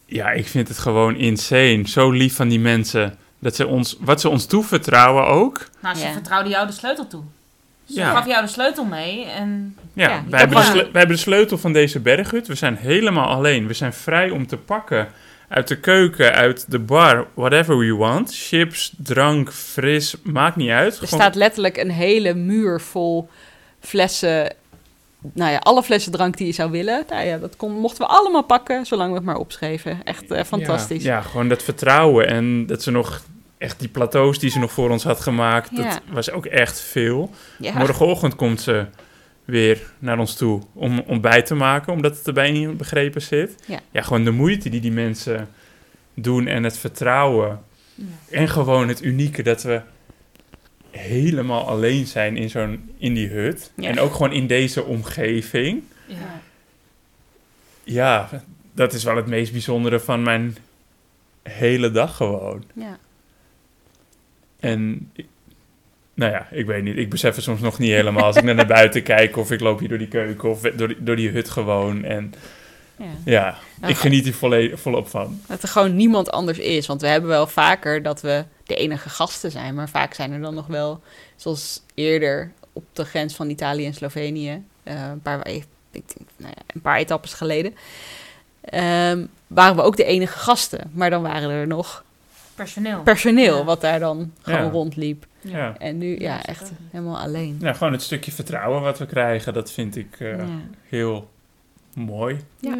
Ja, 0.06 0.32
ik 0.32 0.48
vind 0.48 0.68
het 0.68 0.78
gewoon 0.78 1.16
insane. 1.16 1.82
Zo 1.88 2.12
lief 2.12 2.36
van 2.36 2.48
die 2.48 2.60
mensen. 2.60 3.18
Dat 3.40 3.56
ze 3.56 3.68
ons, 3.68 3.98
wat 4.00 4.22
ze 4.22 4.30
ons 4.30 4.46
toevertrouwen 4.46 5.26
ook. 5.26 5.68
Nou, 5.82 5.96
ze 5.96 6.06
Ja. 6.06 6.12
vertrouwde 6.12 6.50
jou 6.50 6.68
de 6.68 6.74
sleutel 6.74 7.08
toe. 7.08 7.24
Ze 7.86 7.94
Ja. 8.00 8.12
gaf 8.12 8.28
jou 8.28 8.42
de 8.46 8.52
sleutel 8.52 8.86
mee 8.86 9.26
en 9.26 9.78
Ja, 9.94 10.10
Ja, 10.10 10.24
wij, 10.30 10.40
hebben 10.40 10.58
de 10.62 10.72
wij 10.74 10.82
hebben 10.94 11.16
de 11.16 11.22
sleutel 11.22 11.58
van 11.58 11.74
deze 11.74 12.00
berghut. 12.00 12.48
We 12.48 12.56
zijn 12.56 12.76
helemaal 12.76 13.28
alleen. 13.28 13.68
We 13.68 13.74
zijn 13.74 13.94
vrij 13.94 14.30
om 14.30 14.48
te 14.48 14.58
pakken. 14.58 15.08
Uit 15.48 15.68
de 15.68 15.80
keuken, 15.80 16.34
uit 16.34 16.72
de 16.72 16.80
bar, 16.80 17.28
whatever 17.34 17.78
we 17.78 17.94
want. 17.96 18.36
Chips, 18.36 18.94
drank, 18.98 19.52
fris, 19.54 20.16
maakt 20.24 20.56
niet 20.56 20.70
uit. 20.70 20.92
Er 21.00 21.08
Gewoon- 21.08 21.20
staat 21.22 21.36
letterlijk 21.36 21.78
een 21.78 21.92
hele 21.92 22.34
muur 22.34 22.82
vol 22.82 23.30
flessen. 23.80 24.54
Nou 25.34 25.52
ja, 25.52 25.58
alle 25.58 25.84
flessen 25.84 26.12
drank 26.12 26.38
die 26.38 26.48
je 26.48 26.54
zou 26.54 26.72
willen. 26.72 27.06
Nou 27.10 27.26
ja, 27.26 27.38
dat 27.38 27.56
kon, 27.56 27.72
mochten 27.72 28.02
we 28.02 28.12
allemaal 28.12 28.44
pakken, 28.44 28.86
zolang 28.86 29.10
we 29.10 29.16
het 29.16 29.26
maar 29.26 29.38
opschreven. 29.38 30.04
Echt 30.04 30.32
eh, 30.32 30.44
fantastisch. 30.44 31.04
Ja, 31.04 31.16
ja, 31.16 31.22
gewoon 31.22 31.48
dat 31.48 31.64
vertrouwen. 31.64 32.28
En 32.28 32.66
dat 32.66 32.84
ze 32.84 32.92
nog 32.92 33.24
echt 33.58 33.80
die 33.80 33.90
plateaus 33.90 34.40
die 34.40 34.50
ze 34.50 34.60
nog 34.60 34.72
voor 34.72 34.90
ons 34.90 35.04
had 35.04 35.20
gemaakt. 35.20 35.70
Ja. 35.74 35.84
Dat 35.84 36.02
was 36.12 36.32
ook 36.32 36.46
echt 36.46 36.82
veel. 36.82 37.30
Ja. 37.60 37.78
Morgenochtend 37.78 38.36
komt 38.36 38.62
ze 38.62 38.86
weer 39.46 39.92
naar 40.00 40.20
ons 40.20 40.36
toe 40.36 40.62
om 40.74 41.04
ontbijt 41.08 41.46
te 41.46 41.56
maken, 41.56 41.94
omdat 41.94 42.18
het 42.18 42.28
erbij 42.28 42.52
niet 42.52 42.78
begrepen 42.78 43.22
zit. 43.22 43.56
Ja. 43.92 44.02
gewoon 44.02 44.24
de 44.24 44.32
moeite 44.32 44.70
die 44.70 44.82
die 44.82 44.92
mensen 44.92 45.50
doen 46.14 46.48
en 46.48 46.64
het 46.64 46.78
vertrouwen. 46.78 47.60
En 48.30 48.50
gewoon 48.50 48.88
het 48.88 49.04
unieke 49.04 49.44
dat 49.44 49.64
we 49.64 49.82
helemaal 50.98 51.68
alleen 51.68 52.06
zijn 52.06 52.38
in, 52.38 52.50
zo'n, 52.50 52.90
in 52.98 53.14
die 53.14 53.28
hut. 53.28 53.72
Ja. 53.76 53.90
En 53.90 54.00
ook 54.00 54.12
gewoon 54.14 54.32
in 54.34 54.48
deze 54.48 54.84
omgeving. 54.84 55.84
ja. 56.08 56.42
Ja, 57.84 58.30
dat 58.74 58.94
is 58.94 59.04
wel 59.04 59.16
het 59.16 59.26
meest 59.28 59.52
bijzondere 59.52 60.00
van 60.00 60.24
mijn 60.24 60.58
hele 61.44 61.92
dag 61.92 62.16
gewoon. 62.16 62.64
Ja. 62.74 62.98
En 64.60 65.10
ik- 65.14 65.26
nou 66.14 66.32
ja, 66.32 66.48
ik 66.52 66.66
weet 66.66 66.84
niet. 66.84 66.98
Ik 66.98 67.10
besef 67.10 67.36
het 67.36 67.44
soms 67.44 67.62
nog 67.62 67.80
niet 67.80 67.92
helemaal 67.92 68.24
als 68.24 68.36
ik 68.36 68.44
naar 68.44 68.56
naar 68.56 68.66
buiten 68.68 69.04
kijk 69.14 69.38
of 69.38 69.52
ik 69.52 69.60
loop 69.60 69.80
hier 69.80 69.90
door 69.90 69.98
die 69.98 70.08
keuken 70.08 70.50
of 70.50 70.62
door 70.62 70.88
die, 70.88 71.04
door 71.04 71.16
die 71.16 71.30
hut 71.30 71.50
gewoon. 71.50 72.04
En 72.04 72.34
Ja. 72.98 73.06
ja, 73.26 73.58
Nou, 73.82 73.92
ik 73.94 73.98
geniet 74.00 74.24
hier 74.24 74.34
volle- 74.34 74.72
volop 74.78 75.08
van. 75.08 75.42
Dat 75.48 75.62
er 75.64 75.68
gewoon 75.70 75.96
niemand 75.96 76.32
anders 76.32 76.58
is. 76.58 76.86
Want 76.88 77.02
we 77.02 77.08
hebben 77.08 77.30
wel 77.30 77.48
vaker 77.48 78.02
dat 78.04 78.22
we 78.22 78.44
de 78.66 78.76
enige 78.76 79.10
gasten 79.10 79.52
zijn. 79.52 79.76
Maar 79.76 79.90
vaak 79.90 80.14
zijn 80.14 80.32
er 80.32 80.42
dan 80.42 80.54
nog 80.54 80.68
wel, 80.68 81.02
zoals 81.36 81.82
eerder 81.94 82.52
op 82.74 82.84
de 82.94 83.06
grens 83.06 83.36
van 83.36 83.50
Italië 83.50 83.86
en 83.86 83.94
Slovenië. 83.94 84.64
eh, 84.84 85.08
een, 85.10 85.22
paar, 85.22 85.48
ik 85.48 85.66
denk, 85.92 86.06
nou 86.38 86.54
ja, 86.56 86.62
een 86.74 86.82
paar 86.82 86.98
etappes 86.98 87.34
geleden. 87.34 87.76
ehm, 88.62 89.26
waren 89.48 89.76
we 89.76 89.82
ook 89.82 89.98
de 89.98 90.04
enige 90.04 90.38
gasten. 90.40 90.92
Maar 90.94 91.10
dan 91.10 91.22
waren 91.22 91.50
er 91.50 91.68
nog 91.68 92.04
personeel. 92.56 93.02
personeel 93.04 93.58
Ja. 93.58 93.64
wat 93.64 93.82
daar 93.82 94.00
dan 94.00 94.34
gewoon 94.42 94.64
Ja. 94.64 94.70
rondliep. 94.70 95.26
Ja. 95.42 95.76
En 95.78 95.98
nu, 95.98 96.20
ja, 96.20 96.44
echt 96.46 96.72
helemaal 96.92 97.20
alleen. 97.20 97.58
ja, 97.62 97.74
gewoon 97.74 97.94
het 97.94 98.02
stukje 98.02 98.32
vertrouwen 98.32 98.82
wat 98.82 99.00
we 99.00 99.06
krijgen, 99.06 99.54
dat 99.54 99.72
vind 99.72 99.96
ik 99.96 100.16
eh, 100.20 100.38
Ja. 100.38 100.46
heel 100.90 101.30
mooi. 101.94 102.40
Ja. 102.60 102.72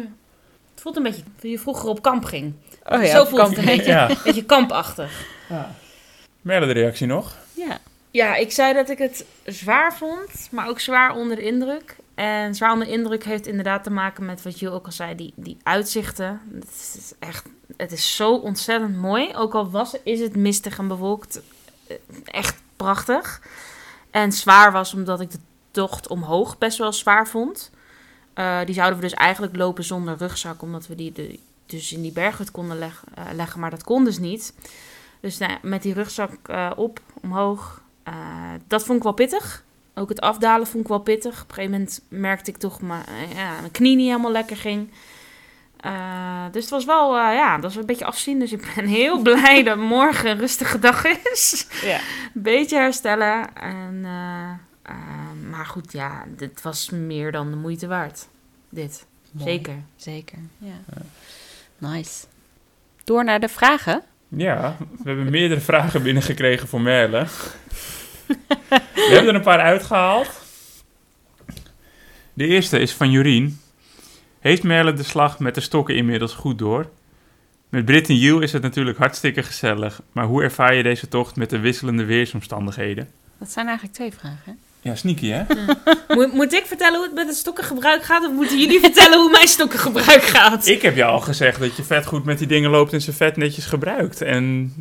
Het 0.72 0.80
voelt 0.84 0.96
een 0.96 1.02
beetje 1.02 1.22
toen 1.40 1.50
je 1.50 1.58
vroeger 1.58 1.88
op 1.88 2.02
kamp 2.02 2.24
ging. 2.24 2.54
Oh 2.88 3.04
Zo 3.04 3.24
voelt 3.24 3.48
het 3.48 3.58
een 3.58 3.64
beetje. 3.64 3.90
Ja. 3.90 4.10
Een 4.10 4.16
beetje 4.24 4.44
kampachtig. 4.44 5.26
Merle, 6.40 6.66
de 6.66 6.72
reactie 6.72 7.06
nog? 7.06 7.36
Ja. 7.52 7.78
Ja, 8.10 8.34
ik 8.34 8.52
zei 8.52 8.74
dat 8.74 8.90
ik 8.90 8.98
het 8.98 9.24
zwaar 9.44 9.94
vond, 9.96 10.48
maar 10.50 10.68
ook 10.68 10.80
zwaar 10.80 11.14
onder 11.14 11.36
de 11.36 11.42
indruk. 11.42 11.96
En 12.14 12.54
zwaar 12.54 12.72
onder 12.72 12.86
de 12.86 12.92
indruk 12.92 13.24
heeft 13.24 13.46
inderdaad 13.46 13.84
te 13.84 13.90
maken 13.90 14.24
met 14.24 14.42
wat 14.42 14.58
je 14.58 14.70
ook 14.70 14.86
al 14.86 14.92
zei, 14.92 15.14
die, 15.14 15.32
die 15.34 15.56
uitzichten. 15.62 16.40
Het 16.54 16.94
is 16.94 17.12
echt, 17.18 17.46
het 17.76 17.92
is 17.92 18.16
zo 18.16 18.34
ontzettend 18.34 18.96
mooi. 18.96 19.34
Ook 19.34 19.54
al 19.54 19.70
was, 19.70 19.96
is 20.02 20.20
het 20.20 20.36
mistig 20.36 20.78
en 20.78 20.88
bewolkt, 20.88 21.40
eh, 21.86 21.96
echt 22.24 22.62
prachtig. 22.76 23.40
En 24.10 24.32
zwaar 24.32 24.72
was 24.72 24.94
omdat 24.94 25.20
ik 25.20 25.30
de 25.30 25.38
tocht 25.70 26.08
omhoog 26.08 26.58
best 26.58 26.78
wel 26.78 26.92
zwaar 26.92 27.28
vond. 27.28 27.70
Eh, 28.34 28.58
die 28.64 28.74
zouden 28.74 28.98
we 28.98 29.04
dus 29.04 29.14
eigenlijk 29.14 29.56
lopen 29.56 29.84
zonder 29.84 30.16
rugzak, 30.16 30.62
omdat 30.62 30.86
we 30.86 30.94
die 30.94 31.12
de, 31.12 31.38
dus 31.66 31.92
in 31.92 32.02
die 32.02 32.12
berghut 32.12 32.50
konden 32.50 32.78
leg- 32.78 33.04
eh, 33.14 33.24
leggen, 33.34 33.60
maar 33.60 33.70
dat 33.70 33.84
kon 33.84 34.04
dus 34.04 34.18
niet. 34.18 34.54
Dus 35.20 35.38
nou, 35.38 35.52
met 35.62 35.82
die 35.82 35.92
rugzak 35.94 36.32
eh, 36.48 36.70
op, 36.76 37.00
omhoog, 37.22 37.82
eh, 38.02 38.14
dat 38.66 38.84
vond 38.84 38.96
ik 38.98 39.02
wel 39.02 39.12
pittig. 39.12 39.64
Ook 39.94 40.08
het 40.08 40.20
afdalen 40.20 40.66
vond 40.66 40.82
ik 40.82 40.88
wel 40.88 40.98
pittig. 40.98 41.42
Op 41.42 41.48
een 41.48 41.54
gegeven 41.54 41.70
moment 41.70 42.00
merkte 42.08 42.50
ik 42.50 42.56
toch 42.56 42.80
maar, 42.80 43.04
eh, 43.08 43.34
ja, 43.36 43.60
mijn 43.60 43.70
knie 43.70 43.96
niet 43.96 44.08
helemaal 44.08 44.30
lekker 44.32 44.56
ging. 44.56 44.90
Eh, 45.80 46.44
dus 46.52 46.62
het 46.62 46.70
was 46.70 46.84
wel, 46.84 47.16
eh, 47.16 47.34
ja, 47.34 47.54
dat 47.54 47.62
was 47.64 47.76
een 47.76 47.86
beetje 47.86 48.04
afzien. 48.04 48.38
Dus 48.38 48.52
ik 48.52 48.72
ben 48.74 48.86
heel 48.86 49.18
blij 49.28 49.62
dat 49.62 49.76
morgen 49.78 50.30
een 50.30 50.38
rustige 50.38 50.78
dag 50.78 51.04
is. 51.04 51.66
Ja. 51.82 51.96
Een 52.34 52.42
beetje 52.52 52.76
herstellen. 52.76 53.54
En, 53.54 54.00
eh, 54.04 54.50
eh, 54.82 55.50
maar 55.50 55.66
goed, 55.66 55.92
ja, 55.92 56.24
dit 56.36 56.62
was 56.62 56.90
meer 56.90 57.32
dan 57.32 57.50
de 57.50 57.56
moeite 57.56 57.86
waard. 57.86 58.26
Dit, 58.68 59.06
Mooi. 59.30 59.50
zeker. 59.50 59.82
Zeker, 59.96 60.38
ja. 60.58 60.74
Nice. 61.78 62.26
Door 63.04 63.24
naar 63.24 63.40
de 63.40 63.48
vragen. 63.48 64.02
Ja, 64.28 64.76
we 64.78 65.08
hebben 65.08 65.30
meerdere 65.30 65.60
vragen 65.70 66.02
binnengekregen 66.02 66.68
voor 66.68 66.80
Merle. 66.80 67.26
we 68.66 69.08
hebben 69.10 69.28
er 69.28 69.34
een 69.34 69.40
paar 69.40 69.60
uitgehaald. 69.60 70.44
De 72.32 72.46
eerste 72.46 72.78
is 72.78 72.92
van 72.92 73.10
Jorien. 73.10 73.60
Heeft 74.40 74.62
Merle 74.62 74.92
de 74.92 75.02
slag 75.02 75.38
met 75.38 75.54
de 75.54 75.60
stokken 75.60 75.96
inmiddels 75.96 76.34
goed 76.34 76.58
door? 76.58 76.90
Met 77.68 77.84
Brit 77.84 78.08
en 78.08 78.16
Jules 78.16 78.44
is 78.44 78.52
het 78.52 78.62
natuurlijk 78.62 78.98
hartstikke 78.98 79.42
gezellig. 79.42 80.00
Maar 80.12 80.24
hoe 80.24 80.42
ervaar 80.42 80.74
je 80.74 80.82
deze 80.82 81.08
tocht 81.08 81.36
met 81.36 81.50
de 81.50 81.58
wisselende 81.58 82.04
weersomstandigheden? 82.04 83.10
Dat 83.38 83.50
zijn 83.50 83.66
eigenlijk 83.66 83.96
twee 83.96 84.12
vragen. 84.12 84.58
Ja, 84.86 84.94
sneaky 84.94 85.28
hè? 85.30 85.42
Moet, 86.08 86.32
moet 86.32 86.52
ik 86.52 86.66
vertellen 86.66 86.94
hoe 86.96 87.04
het 87.06 87.14
met 87.14 87.26
het 87.26 87.36
stokkengebruik 87.36 88.02
gaat? 88.02 88.26
Of 88.26 88.32
moeten 88.32 88.58
jullie 88.58 88.80
vertellen 88.80 89.18
hoe 89.20 89.30
mijn 89.30 89.48
stokkengebruik 89.48 90.22
gaat? 90.22 90.66
Ik 90.66 90.82
heb 90.82 90.96
je 90.96 91.04
al 91.04 91.20
gezegd 91.20 91.60
dat 91.60 91.76
je 91.76 91.82
vet 91.82 92.06
goed 92.06 92.24
met 92.24 92.38
die 92.38 92.46
dingen 92.46 92.70
loopt 92.70 92.92
en 92.92 93.00
ze 93.00 93.12
vet 93.12 93.36
netjes 93.36 93.64
gebruikt. 93.66 94.20
En 94.22 94.72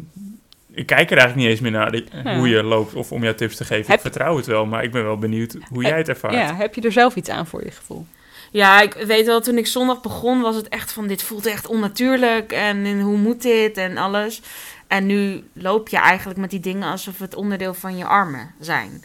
ik 0.71 0.85
kijk 0.85 1.11
er 1.11 1.17
eigenlijk 1.17 1.35
niet 1.35 1.47
eens 1.47 1.59
meer 1.59 1.71
naar 1.71 1.91
die- 1.91 2.05
Ja. 2.23 2.37
hoe 2.37 2.49
je 2.49 2.63
loopt 2.63 2.93
of 2.93 3.11
om 3.11 3.23
jou 3.23 3.35
tips 3.35 3.55
te 3.55 3.65
geven. 3.65 3.85
Heb- 3.85 3.95
Ik 3.95 4.01
vertrouw 4.01 4.35
het 4.37 4.45
wel, 4.45 4.65
maar 4.65 4.83
ik 4.83 4.91
ben 4.91 5.03
wel 5.03 5.17
benieuwd 5.17 5.57
hoe 5.69 5.83
jij 5.83 5.97
het 5.97 6.09
ervaart. 6.09 6.33
Ja, 6.33 6.55
heb 6.55 6.75
je 6.75 6.81
er 6.81 6.91
zelf 6.91 7.15
iets 7.15 7.29
aan 7.29 7.47
voor 7.47 7.63
je 7.63 7.71
gevoel? 7.71 8.05
Ja, 8.51 8.81
ik 8.81 8.93
weet 8.93 9.25
wel, 9.25 9.41
toen 9.41 9.57
ik 9.57 9.67
zondag 9.67 10.01
begon, 10.01 10.41
was 10.41 10.55
het 10.55 10.67
echt 10.69 10.91
van: 10.91 11.07
dit 11.07 11.23
voelt 11.23 11.45
echt 11.45 11.67
onnatuurlijk. 11.67 12.51
En, 12.51 12.85
en 12.85 12.99
hoe 13.01 13.17
moet 13.17 13.41
dit 13.41 13.77
en 13.77 13.97
alles. 13.97 14.41
En 14.87 15.05
nu 15.05 15.43
loop 15.53 15.89
je 15.89 15.97
eigenlijk 15.97 16.39
met 16.39 16.49
die 16.49 16.59
dingen 16.59 16.89
alsof 16.91 17.19
het 17.19 17.35
onderdeel 17.35 17.73
van 17.73 17.97
je 17.97 18.05
armen 18.05 18.51
zijn. 18.59 19.03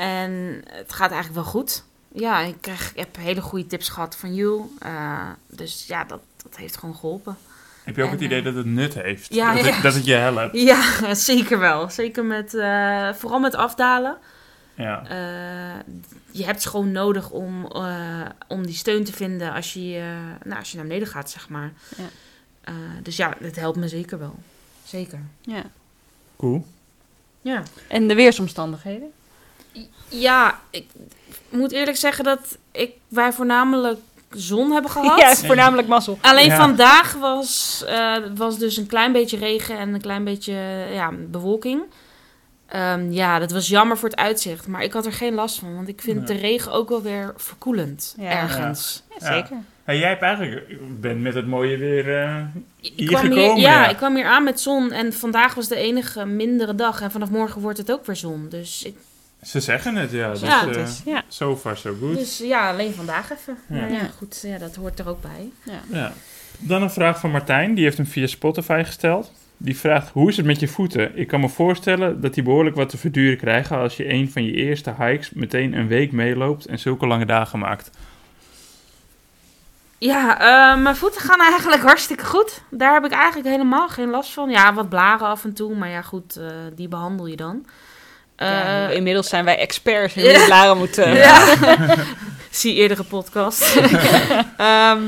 En 0.00 0.62
het 0.66 0.92
gaat 0.92 1.10
eigenlijk 1.10 1.42
wel 1.42 1.52
goed. 1.52 1.84
Ja, 2.12 2.40
ik, 2.40 2.56
krijg, 2.60 2.90
ik 2.90 2.98
heb 2.98 3.16
hele 3.16 3.40
goede 3.40 3.66
tips 3.66 3.88
gehad 3.88 4.16
van 4.16 4.34
Jules. 4.34 4.66
Eh, 4.78 5.28
dus 5.48 5.84
ja, 5.86 6.04
dat, 6.04 6.20
dat 6.42 6.56
heeft 6.56 6.76
gewoon 6.76 6.94
geholpen. 6.94 7.36
Heb 7.84 7.96
je 7.96 8.02
ook 8.02 8.08
En, 8.08 8.14
het 8.14 8.24
idee 8.24 8.38
eh, 8.38 8.44
dat 8.44 8.54
het 8.54 8.66
nut 8.66 8.94
heeft? 8.94 9.34
ja, 9.34 9.54
dat, 9.54 9.64
ja. 9.64 9.72
Het, 9.72 9.82
dat 9.82 9.94
het 9.94 10.04
je 10.04 10.14
helpt? 10.14 10.56
Ja, 10.56 11.14
zeker 11.14 11.58
wel. 11.58 11.90
Zeker 11.90 12.24
met, 12.24 12.54
eh, 12.54 13.12
vooral 13.12 13.38
met 13.38 13.54
afdalen. 13.54 14.16
Ja. 14.74 15.06
Eh, 15.06 15.94
je 16.30 16.44
hebt 16.44 16.62
het 16.62 16.66
gewoon 16.70 16.92
nodig 16.92 17.30
om, 17.30 17.66
eh, 17.66 18.26
om 18.46 18.66
die 18.66 18.74
steun 18.74 19.04
te 19.04 19.12
vinden 19.12 19.52
als 19.52 19.72
je, 19.72 19.96
eh, 19.96 20.46
nou, 20.46 20.58
als 20.58 20.70
je 20.70 20.76
naar 20.76 20.86
beneden 20.86 21.08
gaat, 21.08 21.30
zeg 21.30 21.48
maar. 21.48 21.72
Ja. 21.96 22.04
Eh, 22.60 22.74
dus 23.02 23.16
ja, 23.16 23.34
het 23.40 23.56
helpt 23.56 23.78
me 23.78 23.88
zeker 23.88 24.18
wel. 24.18 24.34
Zeker. 24.84 25.20
Ja. 25.40 25.62
Cool. 26.36 26.66
Ja. 27.40 27.62
En 27.88 28.08
de 28.08 28.14
weersomstandigheden? 28.14 29.12
Ja, 30.08 30.60
ik 30.70 30.84
moet 31.48 31.72
eerlijk 31.72 31.96
zeggen 31.96 32.24
dat 32.24 32.58
ik, 32.72 32.90
wij 33.08 33.32
voornamelijk 33.32 33.98
zon 34.30 34.70
hebben 34.72 34.90
gehad. 34.96 35.18
Ja, 35.20 35.34
voornamelijk 35.36 35.88
mazzel. 35.88 36.18
Alleen 36.20 36.46
Ja. 36.46 36.56
vandaag 36.56 37.12
was, 37.14 37.82
eh, 37.86 38.16
was 38.34 38.58
dus 38.58 38.76
een 38.76 38.86
klein 38.86 39.12
beetje 39.12 39.36
regen 39.36 39.78
en 39.78 39.94
een 39.94 40.00
klein 40.00 40.24
beetje 40.24 40.52
ja, 40.92 41.10
bewolking. 41.12 41.82
Ehm, 42.66 43.12
ja, 43.12 43.38
dat 43.38 43.50
was 43.50 43.68
jammer 43.68 43.98
voor 43.98 44.08
het 44.08 44.18
uitzicht. 44.18 44.66
Maar 44.66 44.82
ik 44.82 44.92
had 44.92 45.06
er 45.06 45.12
geen 45.12 45.34
last 45.34 45.58
van. 45.58 45.74
Want 45.74 45.88
ik 45.88 46.00
vind 46.00 46.20
Ja. 46.28 46.34
de 46.34 46.40
regen 46.40 46.72
ook 46.72 46.88
wel 46.88 47.02
weer 47.02 47.34
verkoelend. 47.36 48.14
Ja. 48.18 48.30
ergens. 48.30 49.02
Ja, 49.18 49.32
zeker. 49.34 49.56
Hey, 49.84 49.98
jij 49.98 50.08
hebt 50.08 50.22
eigenlijk, 50.22 50.66
bent 51.00 51.20
met 51.20 51.34
het 51.34 51.46
mooie 51.46 51.76
weer 51.76 52.18
eh, 52.22 52.36
Ik 52.80 52.92
hier 52.96 53.08
kwam 53.08 53.20
gekomen. 53.20 53.54
hier, 53.54 53.56
ja, 53.62 53.82
ja. 53.82 53.88
ik 53.88 53.96
kwam 53.96 54.14
hier 54.16 54.24
aan 54.26 54.44
met 54.44 54.60
zon. 54.60 54.92
En 54.92 55.12
vandaag 55.12 55.54
was 55.54 55.68
de 55.68 55.76
enige 55.76 56.24
mindere 56.26 56.74
dag. 56.74 57.00
En 57.00 57.10
vanaf 57.10 57.30
morgen 57.30 57.60
wordt 57.60 57.78
het 57.78 57.92
ook 57.92 58.06
weer 58.06 58.16
zon. 58.16 58.46
Dus, 58.48 58.84
ik, 58.84 58.96
Ze 59.42 59.60
zeggen 59.60 59.96
het, 59.96 60.10
ja. 60.10 60.30
Dus, 60.30 60.40
Ja, 60.40 60.60
eh, 60.60 60.66
het 60.66 60.76
is, 60.76 61.02
ja. 61.04 61.22
So 61.28 61.56
far, 61.56 61.76
so 61.76 61.96
good. 62.00 62.16
dus 62.16 62.38
ja, 62.38 62.70
alleen 62.70 62.94
vandaag 62.94 63.32
even. 63.32 63.58
Ja. 63.68 63.76
Maar 63.80 63.92
ja, 63.92 64.08
goed. 64.16 64.40
Ja, 64.46 64.58
dat 64.58 64.74
hoort 64.74 64.98
er 64.98 65.08
ook 65.08 65.20
bij. 65.20 65.50
ja. 65.62 65.80
Ja. 65.90 66.12
Dan 66.58 66.82
een 66.82 66.90
vraag 66.90 67.20
van 67.20 67.30
Martijn, 67.30 67.74
die 67.74 67.84
heeft 67.84 67.96
hem 67.96 68.06
via 68.06 68.26
Spotify 68.26 68.82
gesteld. 68.86 69.32
Die 69.56 69.76
vraagt, 69.78 70.08
hoe 70.08 70.28
is 70.28 70.36
het 70.36 70.46
met 70.46 70.60
je 70.60 70.68
voeten? 70.68 71.18
Ik 71.18 71.26
kan 71.28 71.40
me 71.40 71.48
voorstellen 71.48 72.20
dat 72.20 72.34
die 72.34 72.42
behoorlijk 72.42 72.76
wat 72.76 72.88
te 72.88 72.98
verduren 72.98 73.36
krijgen 73.38 73.76
als 73.78 73.96
je 73.96 74.12
een 74.12 74.30
van 74.30 74.44
je 74.44 74.52
eerste 74.52 74.94
hikes 74.98 75.30
meteen 75.30 75.72
een 75.72 75.88
week 75.88 76.12
meeloopt 76.12 76.66
en 76.66 76.78
zulke 76.78 77.06
lange 77.06 77.26
dagen 77.26 77.58
maakt. 77.58 77.90
Ja, 79.98 80.38
eh, 80.40 80.82
mijn 80.82 80.96
voeten 80.96 81.20
gaan 81.20 81.40
eigenlijk 81.40 81.82
hartstikke 81.82 82.24
goed. 82.24 82.62
Daar 82.70 82.94
heb 82.94 83.04
ik 83.04 83.12
eigenlijk 83.12 83.48
helemaal 83.48 83.88
geen 83.88 84.10
last 84.10 84.32
van. 84.32 84.50
Ja, 84.50 84.74
wat 84.74 84.88
blaren 84.88 85.26
af 85.26 85.44
en 85.44 85.54
toe. 85.54 85.74
Maar 85.76 85.88
ja, 85.88 86.02
goed, 86.02 86.36
eh, 86.36 86.46
die 86.74 86.88
behandel 86.88 87.26
je 87.26 87.36
dan. 87.36 87.66
Ja, 88.46 88.88
Eh, 88.88 88.94
inmiddels 88.96 89.28
zijn 89.28 89.44
wij 89.44 89.58
experts 89.58 90.14
in 90.14 90.34
hoe 90.36 90.44
blaren 90.44 90.78
moeten. 90.78 91.14
Ja. 91.16 91.54
Zie 92.50 92.74
eerdere 92.74 93.02
podcast. 93.04 93.76
Ehm, 94.56 95.02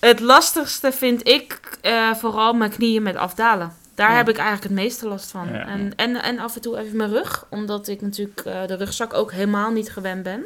het 0.00 0.20
lastigste 0.20 0.92
vind 0.92 1.28
ik 1.28 1.58
eh, 1.80 2.14
vooral 2.14 2.52
mijn 2.52 2.70
knieën 2.70 3.02
met 3.02 3.16
afdalen. 3.16 3.72
Daar 3.94 4.10
Ja. 4.10 4.16
heb 4.16 4.28
ik 4.28 4.36
eigenlijk 4.36 4.68
het 4.68 4.82
meeste 4.82 5.08
last 5.08 5.30
van. 5.30 5.48
Ja. 5.52 5.66
En, 5.66 5.92
en, 5.96 6.22
en 6.22 6.38
af 6.38 6.54
en 6.54 6.60
toe 6.60 6.78
even 6.78 6.96
mijn 6.96 7.10
rug. 7.10 7.44
Omdat 7.50 7.88
ik 7.88 8.00
natuurlijk 8.00 8.40
eh, 8.44 8.66
de 8.66 8.74
rugzak 8.76 9.14
ook 9.14 9.32
helemaal 9.32 9.70
niet 9.70 9.90
gewend 9.90 10.22
ben. 10.22 10.44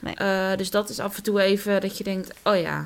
Nee. 0.00 0.14
Eh, 0.14 0.56
dus 0.56 0.70
dat 0.70 0.88
is 0.88 0.98
af 0.98 1.16
en 1.16 1.22
toe 1.22 1.40
even 1.40 1.80
dat 1.80 1.98
je 1.98 2.04
denkt... 2.04 2.30
Oh 2.44 2.60
ja, 2.60 2.84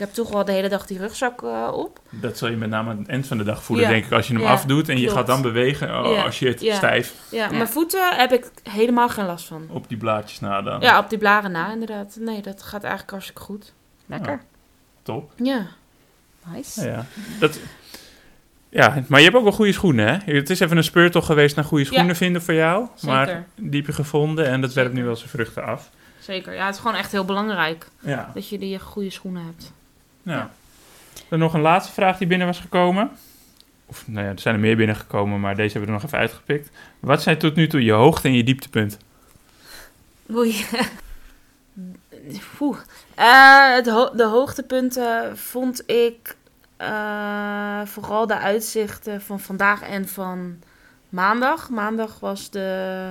heb 0.00 0.12
toch 0.12 0.30
wel 0.30 0.44
de 0.44 0.52
hele 0.52 0.68
dag 0.68 0.86
die 0.86 0.98
rugzak 0.98 1.42
eh, 1.42 1.70
op. 1.74 2.00
Dat 2.10 2.38
zul 2.38 2.48
je 2.50 2.56
met 2.56 2.70
name 2.70 2.90
aan 2.90 2.98
het 2.98 3.08
eind 3.08 3.26
van 3.26 3.38
de 3.38 3.44
dag 3.44 3.62
voelen, 3.62 3.84
Ja. 3.86 3.90
denk 3.92 4.04
ik. 4.04 4.12
Als 4.12 4.26
je 4.26 4.32
hem 4.32 4.42
Ja, 4.42 4.50
afdoet 4.50 4.88
en 4.88 4.94
je 4.96 5.00
klopt. 5.02 5.16
gaat 5.18 5.26
dan 5.26 5.42
bewegen, 5.42 6.04
oh, 6.04 6.12
Ja. 6.14 6.22
als 6.22 6.38
je 6.38 6.48
het 6.48 6.60
Ja. 6.60 6.74
stijf 6.74 7.14
Ja, 7.30 7.44
Ja. 7.44 7.50
mijn 7.56 7.68
voeten 7.68 8.16
heb 8.16 8.32
ik 8.32 8.50
helemaal 8.62 9.08
geen 9.08 9.26
last 9.26 9.46
van. 9.46 9.66
op 9.68 9.88
die 9.88 9.96
blaadjes 9.98 10.40
na 10.40 10.62
dan. 10.62 10.80
Ja, 10.80 10.98
op 10.98 11.08
die 11.10 11.18
blaren 11.18 11.52
na 11.52 11.72
inderdaad. 11.72 12.16
Nee, 12.20 12.42
dat 12.42 12.62
gaat 12.62 12.82
eigenlijk 12.82 13.10
hartstikke 13.12 13.42
goed. 13.42 13.72
Lekker. 14.06 14.40
Top. 15.02 15.32
Ja. 15.36 15.66
Nice. 16.54 16.84
Ja, 16.84 16.92
ja. 16.92 17.04
Dat, 17.40 17.58
ja, 18.68 19.02
maar 19.08 19.18
je 19.18 19.24
hebt 19.24 19.36
ook 19.36 19.42
wel 19.42 19.52
goede 19.52 19.72
schoenen, 19.72 20.06
hè? 20.24 20.32
Het 20.34 20.50
is 20.50 20.60
even 20.60 20.76
een 20.76 20.84
speurtocht 20.84 21.26
geweest 21.26 21.56
naar 21.56 21.64
goede 21.64 21.84
schoenen 21.84 22.06
Ja. 22.08 22.14
vinden 22.14 22.42
voor 22.42 22.54
jou. 22.54 22.88
Maar 23.02 23.26
Zeker. 23.26 23.46
die 23.56 23.76
heb 23.80 23.86
je 23.86 23.92
gevonden 23.92 24.46
en 24.46 24.60
dat 24.60 24.72
werpt 24.72 24.92
nu 24.94 25.04
wel 25.04 25.16
zijn 25.16 25.28
vruchten 25.28 25.64
af. 25.64 25.90
Zeker. 26.18 26.54
Ja, 26.54 26.66
het 26.66 26.74
is 26.74 26.80
gewoon 26.80 26.96
echt 26.96 27.12
heel 27.12 27.24
belangrijk 27.24 27.86
Ja. 28.00 28.30
dat 28.34 28.48
je 28.48 28.58
die 28.58 28.78
goede 28.78 29.10
schoenen 29.10 29.44
hebt. 29.44 29.72
Ja. 30.22 30.50
Dan 31.28 31.38
nog 31.38 31.54
een 31.54 31.60
laatste 31.60 31.92
vraag 31.92 32.18
die 32.18 32.26
binnen 32.26 32.46
was 32.46 32.60
gekomen. 32.60 33.10
Of, 33.86 34.04
nou 34.06 34.24
ja, 34.26 34.30
er 34.32 34.38
zijn 34.38 34.54
er 34.54 34.60
meer 34.60 34.76
binnengekomen, 34.76 35.40
maar 35.40 35.56
deze 35.56 35.72
hebben 35.72 35.80
we 35.80 35.86
er 35.96 36.02
nog 36.02 36.04
even 36.06 36.18
uitgepikt. 36.18 36.70
Wat 37.00 37.22
zijn 37.22 37.38
tot 37.38 37.54
nu 37.54 37.66
toe 37.66 37.84
je 37.84 37.92
hoogte- 37.92 38.28
en 38.28 38.34
je 38.34 38.44
dieptepunt? 38.44 38.98
Oei. 40.34 40.64
Oeh. 42.60 42.78
Eh, 43.14 43.74
het 43.74 43.88
ho- 43.88 44.14
de 44.16 44.24
hoogtepunten 44.24 45.38
vond 45.38 45.82
ik 45.90 46.36
eh, 46.76 47.80
vooral 47.84 48.26
de 48.26 48.38
uitzichten 48.38 49.22
van 49.22 49.40
vandaag 49.40 49.82
en 49.82 50.08
van 50.08 50.58
maandag. 51.08 51.68
Maandag 51.70 52.20
was 52.20 52.50
de... 52.50 53.06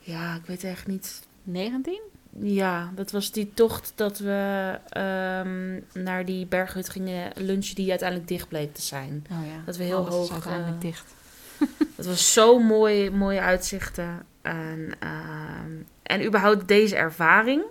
Ja, 0.00 0.34
ik 0.34 0.42
weet 0.46 0.64
echt 0.64 0.86
niet... 0.86 1.22
19? 1.42 2.00
Ja, 2.38 2.90
dat 2.94 3.10
was 3.10 3.32
die 3.32 3.50
tocht 3.54 3.92
dat 3.94 4.18
we 4.18 4.78
ehm, 4.88 5.80
naar 6.04 6.24
die 6.24 6.46
berghut 6.46 6.88
gingen 6.88 7.32
lunchen 7.34 7.74
die 7.74 7.90
uiteindelijk 7.90 8.28
dicht 8.28 8.48
bleek 8.48 8.74
te 8.74 8.82
zijn. 8.82 9.26
Oh 9.30 9.46
ja. 9.46 9.62
Dat 9.64 9.76
we 9.76 9.84
heel 9.84 9.98
Alles 9.98 10.14
hoog, 10.14 10.32
uiteindelijk 10.32 10.76
eh, 10.76 10.80
dicht. 10.80 11.14
Het 11.96 12.06
was 12.06 12.32
zo 12.32 12.58
mooi, 12.58 13.10
mooie 13.10 13.40
uitzichten. 13.40 14.26
En, 14.42 14.92
ehm, 14.98 15.70
en 16.02 16.24
überhaupt 16.24 16.68
deze 16.68 16.96
ervaring 16.96 17.62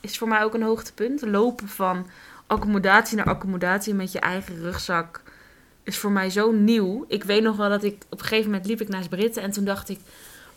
is 0.00 0.18
voor 0.18 0.28
mij 0.28 0.42
ook 0.42 0.54
een 0.54 0.62
hoogtepunt. 0.62 1.22
Lopen 1.22 1.68
van 1.68 2.06
accommodatie 2.46 3.16
naar 3.16 3.26
accommodatie 3.26 3.94
met 3.94 4.12
je 4.12 4.20
eigen 4.20 4.60
rugzak 4.60 5.22
is 5.82 5.98
voor 5.98 6.12
mij 6.12 6.30
zo 6.30 6.52
nieuw. 6.52 7.04
Ik 7.08 7.24
weet 7.24 7.42
nog 7.42 7.56
wel 7.56 7.68
dat 7.68 7.84
ik 7.84 8.02
op 8.08 8.18
een 8.18 8.26
gegeven 8.26 8.50
moment 8.50 8.66
liep 8.68 8.80
ik 8.80 8.88
naast 8.88 9.08
Britten 9.08 9.42
en 9.42 9.50
toen 9.50 9.64
dacht 9.64 9.88
ik. 9.88 10.00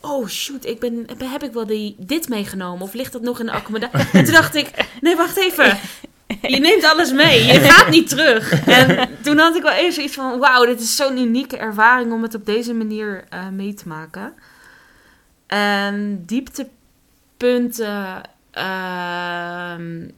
Oh 0.01 0.27
shoot, 0.27 0.65
ik 0.65 0.79
ben, 0.79 1.07
heb 1.23 1.43
ik 1.43 1.53
wel 1.53 1.65
die, 1.65 1.95
dit 1.97 2.29
meegenomen? 2.29 2.81
Of 2.81 2.93
ligt 2.93 3.11
dat 3.11 3.21
nog 3.21 3.39
in 3.39 3.45
de 3.45 3.51
accommodatie? 3.51 3.99
En 4.19 4.23
toen 4.23 4.33
dacht 4.33 4.55
ik, 4.55 4.85
nee, 5.01 5.15
wacht 5.15 5.37
even. 5.37 5.77
Je 6.41 6.59
neemt 6.59 6.83
alles 6.83 7.11
mee. 7.11 7.43
Je 7.43 7.59
gaat 7.59 7.89
niet 7.89 8.09
terug. 8.09 8.65
En 8.65 9.09
toen 9.23 9.37
had 9.37 9.55
ik 9.55 9.61
wel 9.61 9.71
even 9.71 9.93
zoiets 9.93 10.13
van... 10.13 10.39
Wauw, 10.39 10.65
dit 10.65 10.79
is 10.79 10.95
zo'n 10.95 11.17
unieke 11.17 11.57
ervaring 11.57 12.11
om 12.11 12.21
het 12.21 12.35
op 12.35 12.45
deze 12.45 12.73
manier 12.73 13.23
eh, 13.29 13.47
mee 13.47 13.73
te 13.73 13.87
maken. 13.87 14.33
En 15.47 16.23
dieptepunten... 16.25 18.21
ehm, 18.51 20.09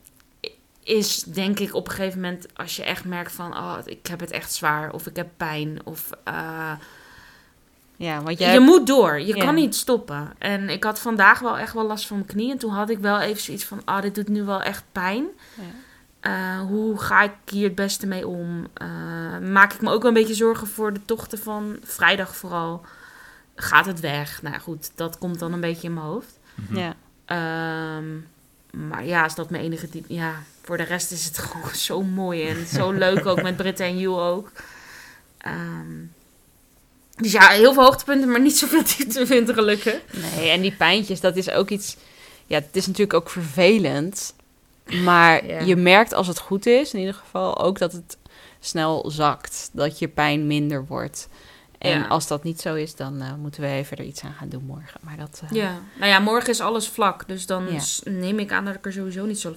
is 0.82 1.22
denk 1.22 1.58
ik 1.58 1.74
op 1.74 1.88
een 1.88 1.94
gegeven 1.94 2.20
moment... 2.20 2.46
Als 2.54 2.76
je 2.76 2.84
echt 2.84 3.04
merkt 3.04 3.32
van... 3.32 3.56
Oh, 3.56 3.78
ik 3.84 4.06
heb 4.06 4.20
het 4.20 4.30
echt 4.30 4.54
zwaar. 4.54 4.92
Of 4.92 5.06
ik 5.06 5.16
heb 5.16 5.28
pijn. 5.36 5.78
Of... 5.84 6.10
eh, 6.24 6.72
Ja, 7.96 8.22
want 8.22 8.38
je 8.38 8.60
moet 8.60 8.86
door. 8.86 9.20
Je 9.20 9.36
Ja. 9.36 9.44
kan 9.44 9.54
niet 9.54 9.74
stoppen. 9.74 10.32
En 10.38 10.68
ik 10.68 10.84
had 10.84 10.98
vandaag 10.98 11.38
wel 11.40 11.58
echt 11.58 11.72
wel 11.72 11.86
last 11.86 12.06
van 12.06 12.16
mijn 12.16 12.28
knie. 12.28 12.50
En 12.50 12.58
toen 12.58 12.70
had 12.72 12.90
ik 12.90 12.98
wel 12.98 13.20
even 13.20 13.42
zoiets 13.42 13.64
van... 13.64 13.80
Ah, 13.84 14.02
dit 14.02 14.14
doet 14.14 14.28
nu 14.28 14.42
wel 14.42 14.62
echt 14.62 14.84
pijn. 14.92 15.26
Ja. 15.54 15.62
Eh, 16.20 16.60
hoe 16.60 16.98
ga 17.00 17.22
ik 17.22 17.32
hier 17.46 17.64
het 17.66 17.74
beste 17.74 18.06
mee 18.06 18.26
om? 18.26 18.66
Eh, 18.74 18.86
maak 19.38 19.72
ik 19.72 19.80
me 19.80 19.90
ook 19.90 20.02
wel 20.02 20.10
een 20.10 20.16
beetje 20.16 20.34
zorgen 20.34 20.66
voor 20.66 20.92
de 20.92 21.04
tochten 21.04 21.38
van 21.38 21.76
vrijdag 21.82 22.36
vooral. 22.36 22.84
Gaat 23.54 23.86
het 23.86 24.00
weg? 24.00 24.42
Nou 24.42 24.54
ja, 24.54 24.60
goed, 24.60 24.90
dat 24.94 25.18
komt 25.18 25.38
dan 25.38 25.52
een 25.52 25.60
beetje 25.60 25.86
in 25.88 25.94
mijn 25.94 26.06
hoofd. 26.06 26.38
Ja. 26.70 26.94
Ehm, 27.24 28.04
maar 28.88 29.04
ja, 29.04 29.24
is 29.24 29.34
dat 29.34 29.50
mijn 29.50 29.62
enige 29.62 29.88
diep... 29.88 30.04
Ja, 30.08 30.32
voor 30.62 30.76
de 30.76 30.82
rest 30.82 31.12
is 31.12 31.24
het 31.24 31.38
gewoon 31.48 31.74
zo 31.74 32.02
mooi 32.02 32.48
en 32.48 32.66
zo 32.66 32.90
leuk 32.92 33.26
ook 33.26 33.42
met 33.42 33.56
Britta 33.56 33.84
en 33.84 33.98
Jules 33.98 34.20
ook. 34.30 34.50
Ehm, 35.38 36.02
dus 37.16 37.32
ja, 37.32 37.48
heel 37.48 37.72
veel 37.74 37.82
hoogtepunten, 37.82 38.30
maar 38.30 38.40
niet 38.40 38.58
zoveel 38.58 38.82
dieptepunten 38.96 39.54
gelukkig. 39.54 40.00
Nee, 40.36 40.48
en 40.50 40.60
die 40.60 40.72
pijntjes, 40.76 41.20
dat 41.20 41.36
is 41.36 41.50
ook 41.50 41.68
iets... 41.70 41.96
Ja, 42.46 42.56
het 42.56 42.76
is 42.76 42.86
natuurlijk 42.86 43.14
ook 43.18 43.30
vervelend. 43.30 44.34
Maar 45.04 45.46
Ja. 45.46 45.60
je 45.60 45.76
merkt 45.76 46.12
als 46.14 46.26
het 46.26 46.38
goed 46.38 46.66
is, 46.66 46.92
in 46.92 46.98
ieder 47.00 47.14
geval 47.14 47.58
ook 47.58 47.78
dat 47.78 47.92
het 47.92 48.16
snel 48.60 49.10
zakt. 49.10 49.70
Dat 49.72 49.98
je 49.98 50.08
pijn 50.08 50.46
minder 50.46 50.86
wordt. 50.86 51.28
En 51.78 51.98
Ja. 51.98 52.06
als 52.06 52.26
dat 52.26 52.44
niet 52.44 52.60
zo 52.60 52.74
is, 52.74 52.94
dan 52.94 53.20
eh, 53.20 53.34
moeten 53.34 53.60
we 53.60 53.66
even 53.68 53.96
er 53.96 54.04
iets 54.04 54.22
aan 54.22 54.34
gaan 54.38 54.48
doen 54.48 54.64
morgen. 54.64 55.00
Maar 55.02 55.16
dat... 55.16 55.40
eh, 55.44 55.50
Ja, 55.56 55.78
nou 55.98 56.10
ja, 56.10 56.18
morgen 56.18 56.50
is 56.50 56.60
alles 56.60 56.88
vlak. 56.88 57.28
Dus 57.28 57.46
dan 57.46 57.66
Ja. 57.72 57.80
neem 58.10 58.38
ik 58.38 58.52
aan 58.52 58.64
dat 58.64 58.74
ik 58.74 58.86
er 58.86 58.92
sowieso 58.92 59.24
niet 59.24 59.40
zo 59.40 59.54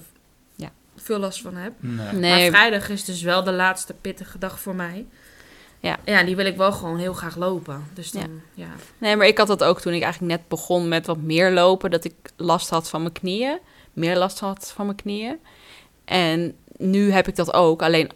Ja. 0.56 0.70
veel 0.96 1.18
last 1.18 1.40
van 1.40 1.56
heb. 1.56 1.72
Nee. 1.80 2.12
Nee, 2.12 2.50
Maar 2.50 2.58
vrijdag 2.60 2.88
is 2.88 3.04
dus 3.04 3.22
wel 3.22 3.44
de 3.44 3.52
laatste 3.52 3.94
pittige 3.94 4.38
dag 4.38 4.60
voor 4.60 4.74
mij. 4.74 5.06
Ja. 5.80 5.96
Ja, 6.04 6.22
die 6.24 6.36
wil 6.36 6.46
ik 6.46 6.56
wel 6.56 6.72
gewoon 6.72 6.98
heel 6.98 7.12
graag 7.12 7.36
lopen. 7.36 7.84
Dus 7.94 8.10
dan, 8.10 8.40
ja. 8.54 8.68
Nee, 8.98 9.16
maar 9.16 9.26
ik 9.26 9.38
had 9.38 9.46
dat 9.46 9.64
ook 9.64 9.80
toen 9.80 9.92
ik 9.92 10.02
eigenlijk 10.02 10.32
net 10.32 10.48
begon 10.48 10.88
met 10.88 11.06
wat 11.06 11.16
meer 11.20 11.50
lopen. 11.52 11.90
Dat 11.90 12.04
ik 12.04 12.14
last 12.36 12.70
had 12.70 12.88
van 12.88 13.00
mijn 13.00 13.12
knieën. 13.12 13.58
Meer 13.92 14.16
last 14.16 14.40
had 14.40 14.72
van 14.74 14.84
mijn 14.84 14.96
knieën. 14.96 15.36
En 16.04 16.56
nu 16.76 17.10
heb 17.10 17.28
ik 17.28 17.36
dat 17.36 17.54
ook. 17.54 17.82
Alleen 17.82 18.10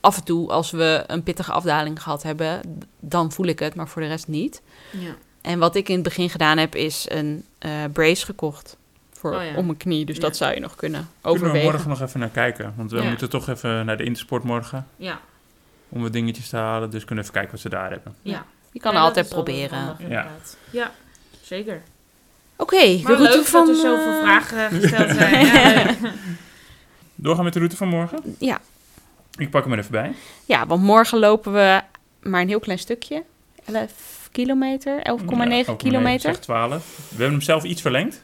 af 0.00 0.16
en 0.16 0.24
toe, 0.24 0.50
als 0.50 0.70
we 0.70 1.04
een 1.06 1.22
pittige 1.22 1.52
afdaling 1.52 2.02
gehad 2.02 2.22
hebben, 2.22 2.60
dan 3.00 3.32
voel 3.32 3.46
ik 3.46 3.58
het, 3.58 3.74
maar 3.74 3.88
voor 3.88 4.02
de 4.02 4.08
rest 4.08 4.28
niet. 4.28 4.62
ja. 4.90 5.14
En 5.40 5.58
wat 5.58 5.74
ik 5.76 5.88
in 5.88 5.94
het 5.94 6.04
begin 6.04 6.30
gedaan 6.30 6.58
heb, 6.58 6.74
is 6.74 7.06
een 7.08 7.44
eh, 7.58 7.70
brace 7.92 8.24
gekocht. 8.24 8.76
Voor, 9.12 9.34
Oh 9.34 9.44
ja. 9.44 9.56
Om 9.56 9.66
mijn 9.66 9.76
knie. 9.78 10.04
Dus 10.04 10.16
Ja. 10.16 10.20
dat 10.22 10.36
zou 10.36 10.54
je 10.54 10.60
nog 10.60 10.74
kunnen 10.74 11.00
Kunnen 11.00 11.22
we 11.22 11.28
overwegen. 11.46 11.70
morgen 11.70 11.88
nog 11.88 12.00
even 12.00 12.20
naar 12.20 12.28
kijken? 12.28 12.72
Want 12.76 12.90
we 12.90 13.00
Ja. 13.02 13.08
moeten 13.08 13.30
toch 13.30 13.48
even 13.48 13.86
naar 13.86 13.96
de 13.96 14.04
Intersport 14.04 14.42
morgen. 14.44 14.86
Ja. 14.96 15.20
Om 15.96 16.02
wat 16.02 16.12
dingetjes 16.12 16.48
te 16.48 16.56
halen. 16.56 16.90
Dus 16.90 17.04
kunnen 17.04 17.24
we 17.24 17.30
even 17.30 17.32
kijken 17.40 17.50
wat 17.52 17.60
ze 17.60 17.68
daar 17.68 17.90
hebben. 17.90 18.14
ja. 18.22 18.44
Je 18.72 18.80
kan 18.82 18.92
Ja, 18.92 19.00
altijd 19.00 19.28
proberen. 19.28 19.78
handig, 19.78 20.08
Ja. 20.08 20.26
Ja, 20.70 20.90
zeker. 21.42 21.82
Oké, 22.56 22.76
de 22.80 23.00
Maar 23.02 23.12
route 23.12 23.36
leuk 23.36 23.46
van... 23.46 23.66
dat 23.66 23.74
er 23.76 23.80
zoveel 23.82 24.12
eh, 24.12 24.20
vragen 24.20 24.70
gesteld 24.80 25.10
zijn. 25.18 25.46
Ja. 25.46 25.94
Doorgaan 27.14 27.44
met 27.44 27.52
de 27.52 27.58
route 27.58 27.76
van 27.76 27.88
morgen? 27.88 28.36
Ja. 28.38 28.60
Ik 29.38 29.50
pak 29.50 29.62
hem 29.64 29.72
er 29.72 29.78
even 29.78 29.90
bij. 29.90 30.12
Ja, 30.44 30.66
want 30.66 30.82
morgen 30.82 31.18
lopen 31.18 31.52
we 31.52 31.80
maar 32.22 32.40
een 32.40 32.48
heel 32.48 32.60
klein 32.60 32.78
stukje. 32.78 33.22
11 33.64 34.28
kilometer, 34.32 34.98
11,9 34.98 35.66
Ja, 35.66 35.74
kilometer. 35.76 36.30
Zeg 36.34 36.38
12. 36.40 36.96
We 36.96 37.04
hebben 37.08 37.30
hem 37.30 37.40
zelf 37.40 37.64
iets 37.64 37.80
verlengd. 37.82 38.22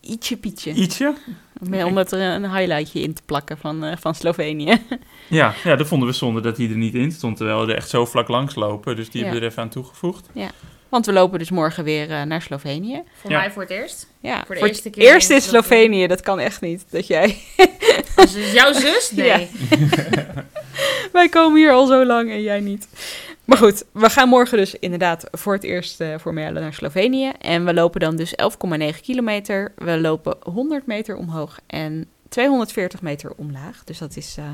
Ietsje 0.00 0.36
pietje. 0.36 0.72
Ietsje. 0.72 1.14
Om- 1.60 1.74
Om 1.82 1.98
er 1.98 2.12
een 2.12 2.50
highlightje 2.56 3.00
in 3.00 3.14
te 3.14 3.22
plakken 3.24 3.58
van, 3.58 3.84
eh, 3.84 3.96
van 4.00 4.14
Slovenië. 4.14 4.78
Ja, 5.28 5.54
ja, 5.64 5.76
dat 5.76 5.86
vonden 5.86 6.08
we 6.08 6.14
zonde 6.14 6.40
dat 6.40 6.56
hij 6.56 6.68
er 6.68 6.76
niet 6.76 6.94
in 6.94 7.12
stond. 7.12 7.36
Terwijl 7.36 7.66
we 7.66 7.72
er 7.72 7.78
echt 7.78 7.88
zo 7.88 8.06
vlak 8.06 8.28
langs 8.28 8.54
lopen. 8.54 8.96
Dus 8.96 9.10
die 9.10 9.14
Ja. 9.20 9.20
hebben 9.26 9.40
we 9.40 9.46
er 9.46 9.52
even 9.52 9.62
aan 9.62 9.68
toegevoegd. 9.68 10.26
Want 10.88 11.06
we 11.06 11.12
lopen 11.12 11.38
dus 11.38 11.50
morgen 11.50 11.84
weer 11.84 12.10
eh, 12.10 12.22
naar 12.22 12.42
Slovenië. 12.42 13.02
Voor 13.20 13.30
Ja. 13.30 13.38
mij 13.38 13.50
voor 13.50 13.62
het 13.62 13.70
eerst. 13.70 14.06
Ja, 14.20 14.42
Voor 14.46 14.54
de 14.54 14.66
eerste 14.66 14.90
keer 14.90 15.02
eerst 15.12 15.30
in 15.30 15.40
Slovenië. 15.40 16.06
Dat 16.06 16.20
kan 16.20 16.38
echt 16.38 16.60
niet. 16.60 16.84
Dat 16.90 17.06
jij... 17.06 17.36
Als 18.16 18.34
het 18.34 18.52
jouw 18.52 18.72
zus? 18.72 19.10
Nee. 19.14 19.26
Ja. 19.26 19.40
Wij 21.12 21.28
komen 21.28 21.58
hier 21.58 21.72
al 21.72 21.86
zo 21.86 22.04
lang 22.06 22.30
en 22.30 22.42
jij 22.42 22.60
niet. 22.60 22.88
Maar 23.50 23.58
goed, 23.58 23.84
we 23.92 24.10
gaan 24.10 24.28
morgen 24.28 24.58
dus 24.58 24.74
inderdaad 24.74 25.28
voor 25.30 25.52
het 25.52 25.62
eerst 25.62 26.02
voor 26.16 26.34
Merle 26.34 26.60
naar 26.60 26.74
Slovenië. 26.74 27.32
En 27.40 27.64
we 27.64 27.74
lopen 27.74 28.00
dan 28.00 28.16
dus 28.16 28.34
11,9 28.92 29.00
kilometer. 29.02 29.72
We 29.76 30.00
lopen 30.00 30.36
100 30.42 30.86
meter 30.86 31.16
omhoog 31.16 31.60
en 31.66 32.06
240 32.28 33.02
meter 33.02 33.32
omlaag. 33.36 33.84
Dus 33.84 33.98
dat 33.98 34.16
is 34.16 34.36
eh, 34.36 34.44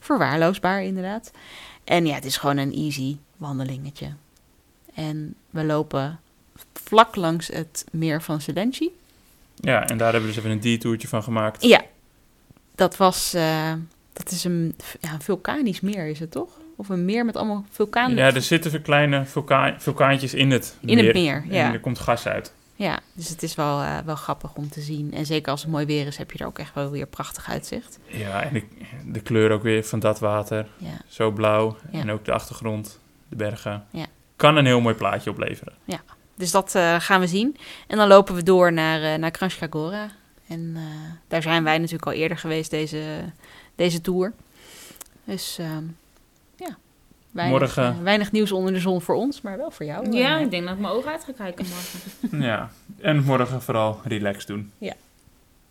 verwaarloosbaar 0.00 0.82
inderdaad. 0.82 1.30
En 1.84 2.06
ja, 2.06 2.14
het 2.14 2.24
is 2.24 2.36
gewoon 2.36 2.56
een 2.56 2.74
easy 2.74 3.16
wandelingetje. 3.36 4.12
En 4.94 5.34
we 5.50 5.64
lopen 5.64 6.20
vlak 6.72 7.16
langs 7.16 7.48
het 7.48 7.84
meer 7.92 8.22
van 8.22 8.40
Selenci. 8.40 8.90
Ja, 9.54 9.88
en 9.88 9.98
daar 9.98 10.12
hebben 10.12 10.28
we 10.28 10.34
dus 10.34 10.44
even 10.44 10.56
een 10.56 10.60
detourtje 10.60 11.08
van 11.08 11.22
gemaakt. 11.22 11.62
Ja, 11.64 11.84
dat 12.74 12.96
was... 12.96 13.34
eh, 13.34 13.72
dat 14.12 14.30
is 14.30 14.44
een, 14.44 14.76
ja, 15.00 15.12
een 15.12 15.22
vulkanisch 15.22 15.80
meer, 15.80 16.06
is 16.06 16.18
het 16.18 16.30
toch? 16.30 16.58
Of 16.80 16.88
een 16.88 17.04
meer 17.04 17.24
met 17.24 17.36
allemaal 17.36 17.64
vulkaan... 17.70 18.14
Ja, 18.14 18.34
er 18.34 18.42
zitten 18.42 18.70
veel 18.70 18.80
kleine 18.80 19.24
vulka 19.24 19.74
vulkaantjes 19.78 20.34
in 20.34 20.50
het 20.50 20.76
In 20.80 20.98
het 20.98 21.14
meer, 21.14 21.44
ja. 21.48 21.66
En 21.66 21.72
er 21.72 21.80
komt 21.80 21.98
gas 21.98 22.26
uit. 22.26 22.52
Ja, 22.74 22.98
dus 23.12 23.28
het 23.28 23.42
is 23.42 23.54
wel, 23.54 23.80
eh, 23.80 23.98
wel 24.04 24.14
grappig 24.14 24.54
om 24.54 24.68
te 24.68 24.80
zien. 24.80 25.12
En 25.12 25.26
zeker 25.26 25.50
als 25.50 25.62
het 25.62 25.70
mooi 25.70 25.86
weer 25.86 26.06
is, 26.06 26.16
heb 26.16 26.30
je 26.30 26.38
er 26.38 26.46
ook 26.46 26.58
echt 26.58 26.74
wel 26.74 26.90
weer 26.90 27.06
prachtig 27.06 27.48
uitzicht. 27.48 27.98
Ja, 28.06 28.42
en 28.42 28.52
de, 28.52 28.64
de 29.12 29.20
kleur 29.20 29.50
ook 29.50 29.62
weer 29.62 29.84
van 29.84 29.98
dat 29.98 30.18
water. 30.18 30.66
Ja, 30.76 31.00
Zo 31.08 31.30
blauw. 31.30 31.76
Ja. 31.90 32.00
En 32.00 32.10
ook 32.10 32.24
de 32.24 32.32
achtergrond, 32.32 33.00
de 33.28 33.36
bergen. 33.36 33.84
Ja. 33.90 34.06
Kan 34.36 34.56
een 34.56 34.66
heel 34.66 34.80
mooi 34.80 34.94
plaatje 34.94 35.30
opleveren. 35.30 35.72
dus 36.34 36.50
dat 36.50 36.74
eh, 36.74 36.96
gaan 36.98 37.20
we 37.20 37.26
zien. 37.26 37.56
En 37.86 37.96
dan 37.96 38.08
lopen 38.08 38.34
we 38.34 38.42
door 38.42 38.72
naar, 38.72 39.02
eh 39.02 39.18
naar 39.18 39.30
Kranjska 39.30 39.66
Gora. 39.70 40.10
En 40.48 40.76
daar 41.28 41.42
zijn 41.42 41.64
wij 41.64 41.78
natuurlijk 41.78 42.06
al 42.06 42.12
eerder 42.12 42.38
geweest 42.38 42.70
deze, 42.70 43.02
deze 43.74 44.00
tour. 44.00 44.32
Dus 45.24 45.58
ehm, 45.58 45.68
ja, 45.68 45.99
weinig, 47.30 47.58
Morgen. 47.60 47.84
eh, 47.84 48.02
weinig 48.02 48.32
nieuws 48.32 48.52
onder 48.52 48.72
de 48.72 48.80
zon 48.80 49.00
voor 49.02 49.14
ons, 49.14 49.40
maar 49.40 49.56
wel 49.56 49.70
voor 49.70 49.86
jou. 49.86 50.16
Ja, 50.16 50.36
eh. 50.36 50.42
ik 50.44 50.50
denk 50.50 50.64
dat 50.64 50.74
ik 50.74 50.80
mijn 50.80 50.92
ogen 50.92 51.10
uit 51.10 51.24
ga 51.24 51.32
kijken 51.32 51.66
morgen. 51.68 52.40
ja. 52.48 52.70
En 53.00 53.22
morgen 53.24 53.62
vooral 53.62 54.00
relax 54.04 54.46
doen. 54.46 54.72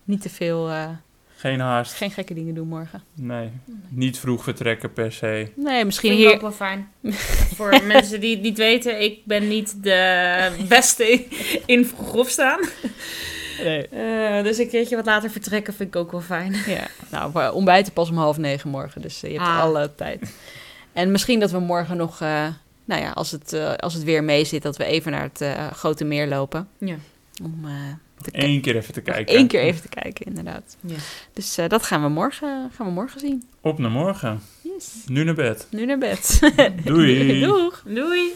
Niet 0.03 0.21
te 0.21 0.29
veel, 0.29 0.69
eh, 0.69 0.89
Geen 1.35 1.59
haast. 1.59 1.93
geen 1.93 2.11
gekke 2.11 2.33
dingen 2.33 2.53
doen 2.55 2.67
morgen. 2.67 3.03
Nee. 3.13 3.49
Niet 3.89 4.19
vroeg 4.19 4.43
vertrekken 4.43 4.93
per 4.93 5.11
se. 5.11 5.51
Nee, 5.55 5.85
misschien 5.85 6.09
Vind 6.09 6.21
ik 6.21 6.27
ook 6.27 6.33
hier... 6.33 6.41
wel 6.41 6.51
fijn. 6.51 6.89
Voor 7.57 7.83
mensen 7.83 8.19
die 8.19 8.33
het 8.33 8.41
niet 8.41 8.57
weten, 8.57 9.01
ik 9.01 9.25
ben 9.25 9.47
niet 9.47 9.83
de 9.83 10.49
beste 10.69 11.25
in, 11.65 11.85
vroeg 11.85 12.13
opstaan. 12.13 12.59
Eh, 13.63 14.43
dus 14.43 14.57
een 14.57 14.69
keertje 14.69 14.95
wat 14.95 15.05
later 15.05 15.29
vertrekken 15.29 15.73
vind 15.73 15.89
ik 15.89 15.95
ook 15.95 16.11
wel 16.11 16.21
fijn. 16.21 16.55
Ja, 16.67 16.87
nou, 17.11 17.31
we 17.33 17.51
ontbijten 17.53 17.93
pas 17.93 18.09
om 18.09 18.17
half 18.17 18.37
negen 18.37 18.69
morgen, 18.69 19.01
dus 19.01 19.19
je 19.19 19.27
hebt 19.27 19.39
Ah. 19.39 19.59
alle 19.59 19.95
tijd. 19.95 20.33
En 20.93 21.11
misschien 21.11 21.39
dat 21.39 21.51
we 21.51 21.59
morgen 21.59 21.97
nog, 21.97 22.21
eh, 22.21 22.47
nou 22.85 23.01
ja, 23.01 23.11
als 23.11 23.31
het, 23.31 23.53
eh, 23.53 23.73
als 23.73 23.93
het 23.93 24.03
weer 24.03 24.23
mee 24.23 24.45
zit, 24.45 24.61
dat 24.61 24.77
we 24.77 24.83
even 24.85 25.11
naar 25.11 25.23
het 25.23 25.41
eh, 25.41 25.67
grote 25.71 26.03
meer 26.05 26.27
lopen. 26.27 26.67
Ja. 26.77 26.95
Om 27.43 27.59
eh, 27.65 27.71
Eén 28.31 28.61
keer 28.61 28.75
even 28.75 28.93
te 28.93 29.01
kijken. 29.01 29.35
één 29.35 29.47
keer 29.47 29.61
even 29.61 29.81
te 29.81 29.87
kijken, 29.89 30.25
inderdaad. 30.25 30.77
Ja. 30.81 30.95
Dus 31.33 31.57
eh, 31.57 31.69
dat 31.69 31.83
gaan 31.83 32.01
we, 32.03 32.09
morgen, 32.09 32.71
gaan 32.75 32.85
we 32.85 32.91
morgen 32.91 33.19
zien. 33.19 33.43
Op 33.61 33.79
naar 33.79 33.91
morgen. 33.91 34.41
Yes. 34.61 34.93
Nu 35.07 35.23
naar 35.23 35.33
bed. 35.35 35.67
Nu 35.71 35.85
naar 35.85 35.97
bed. 35.97 36.39
Doei. 36.83 37.39
Doeg! 37.45 37.83
Doei! 37.85 38.31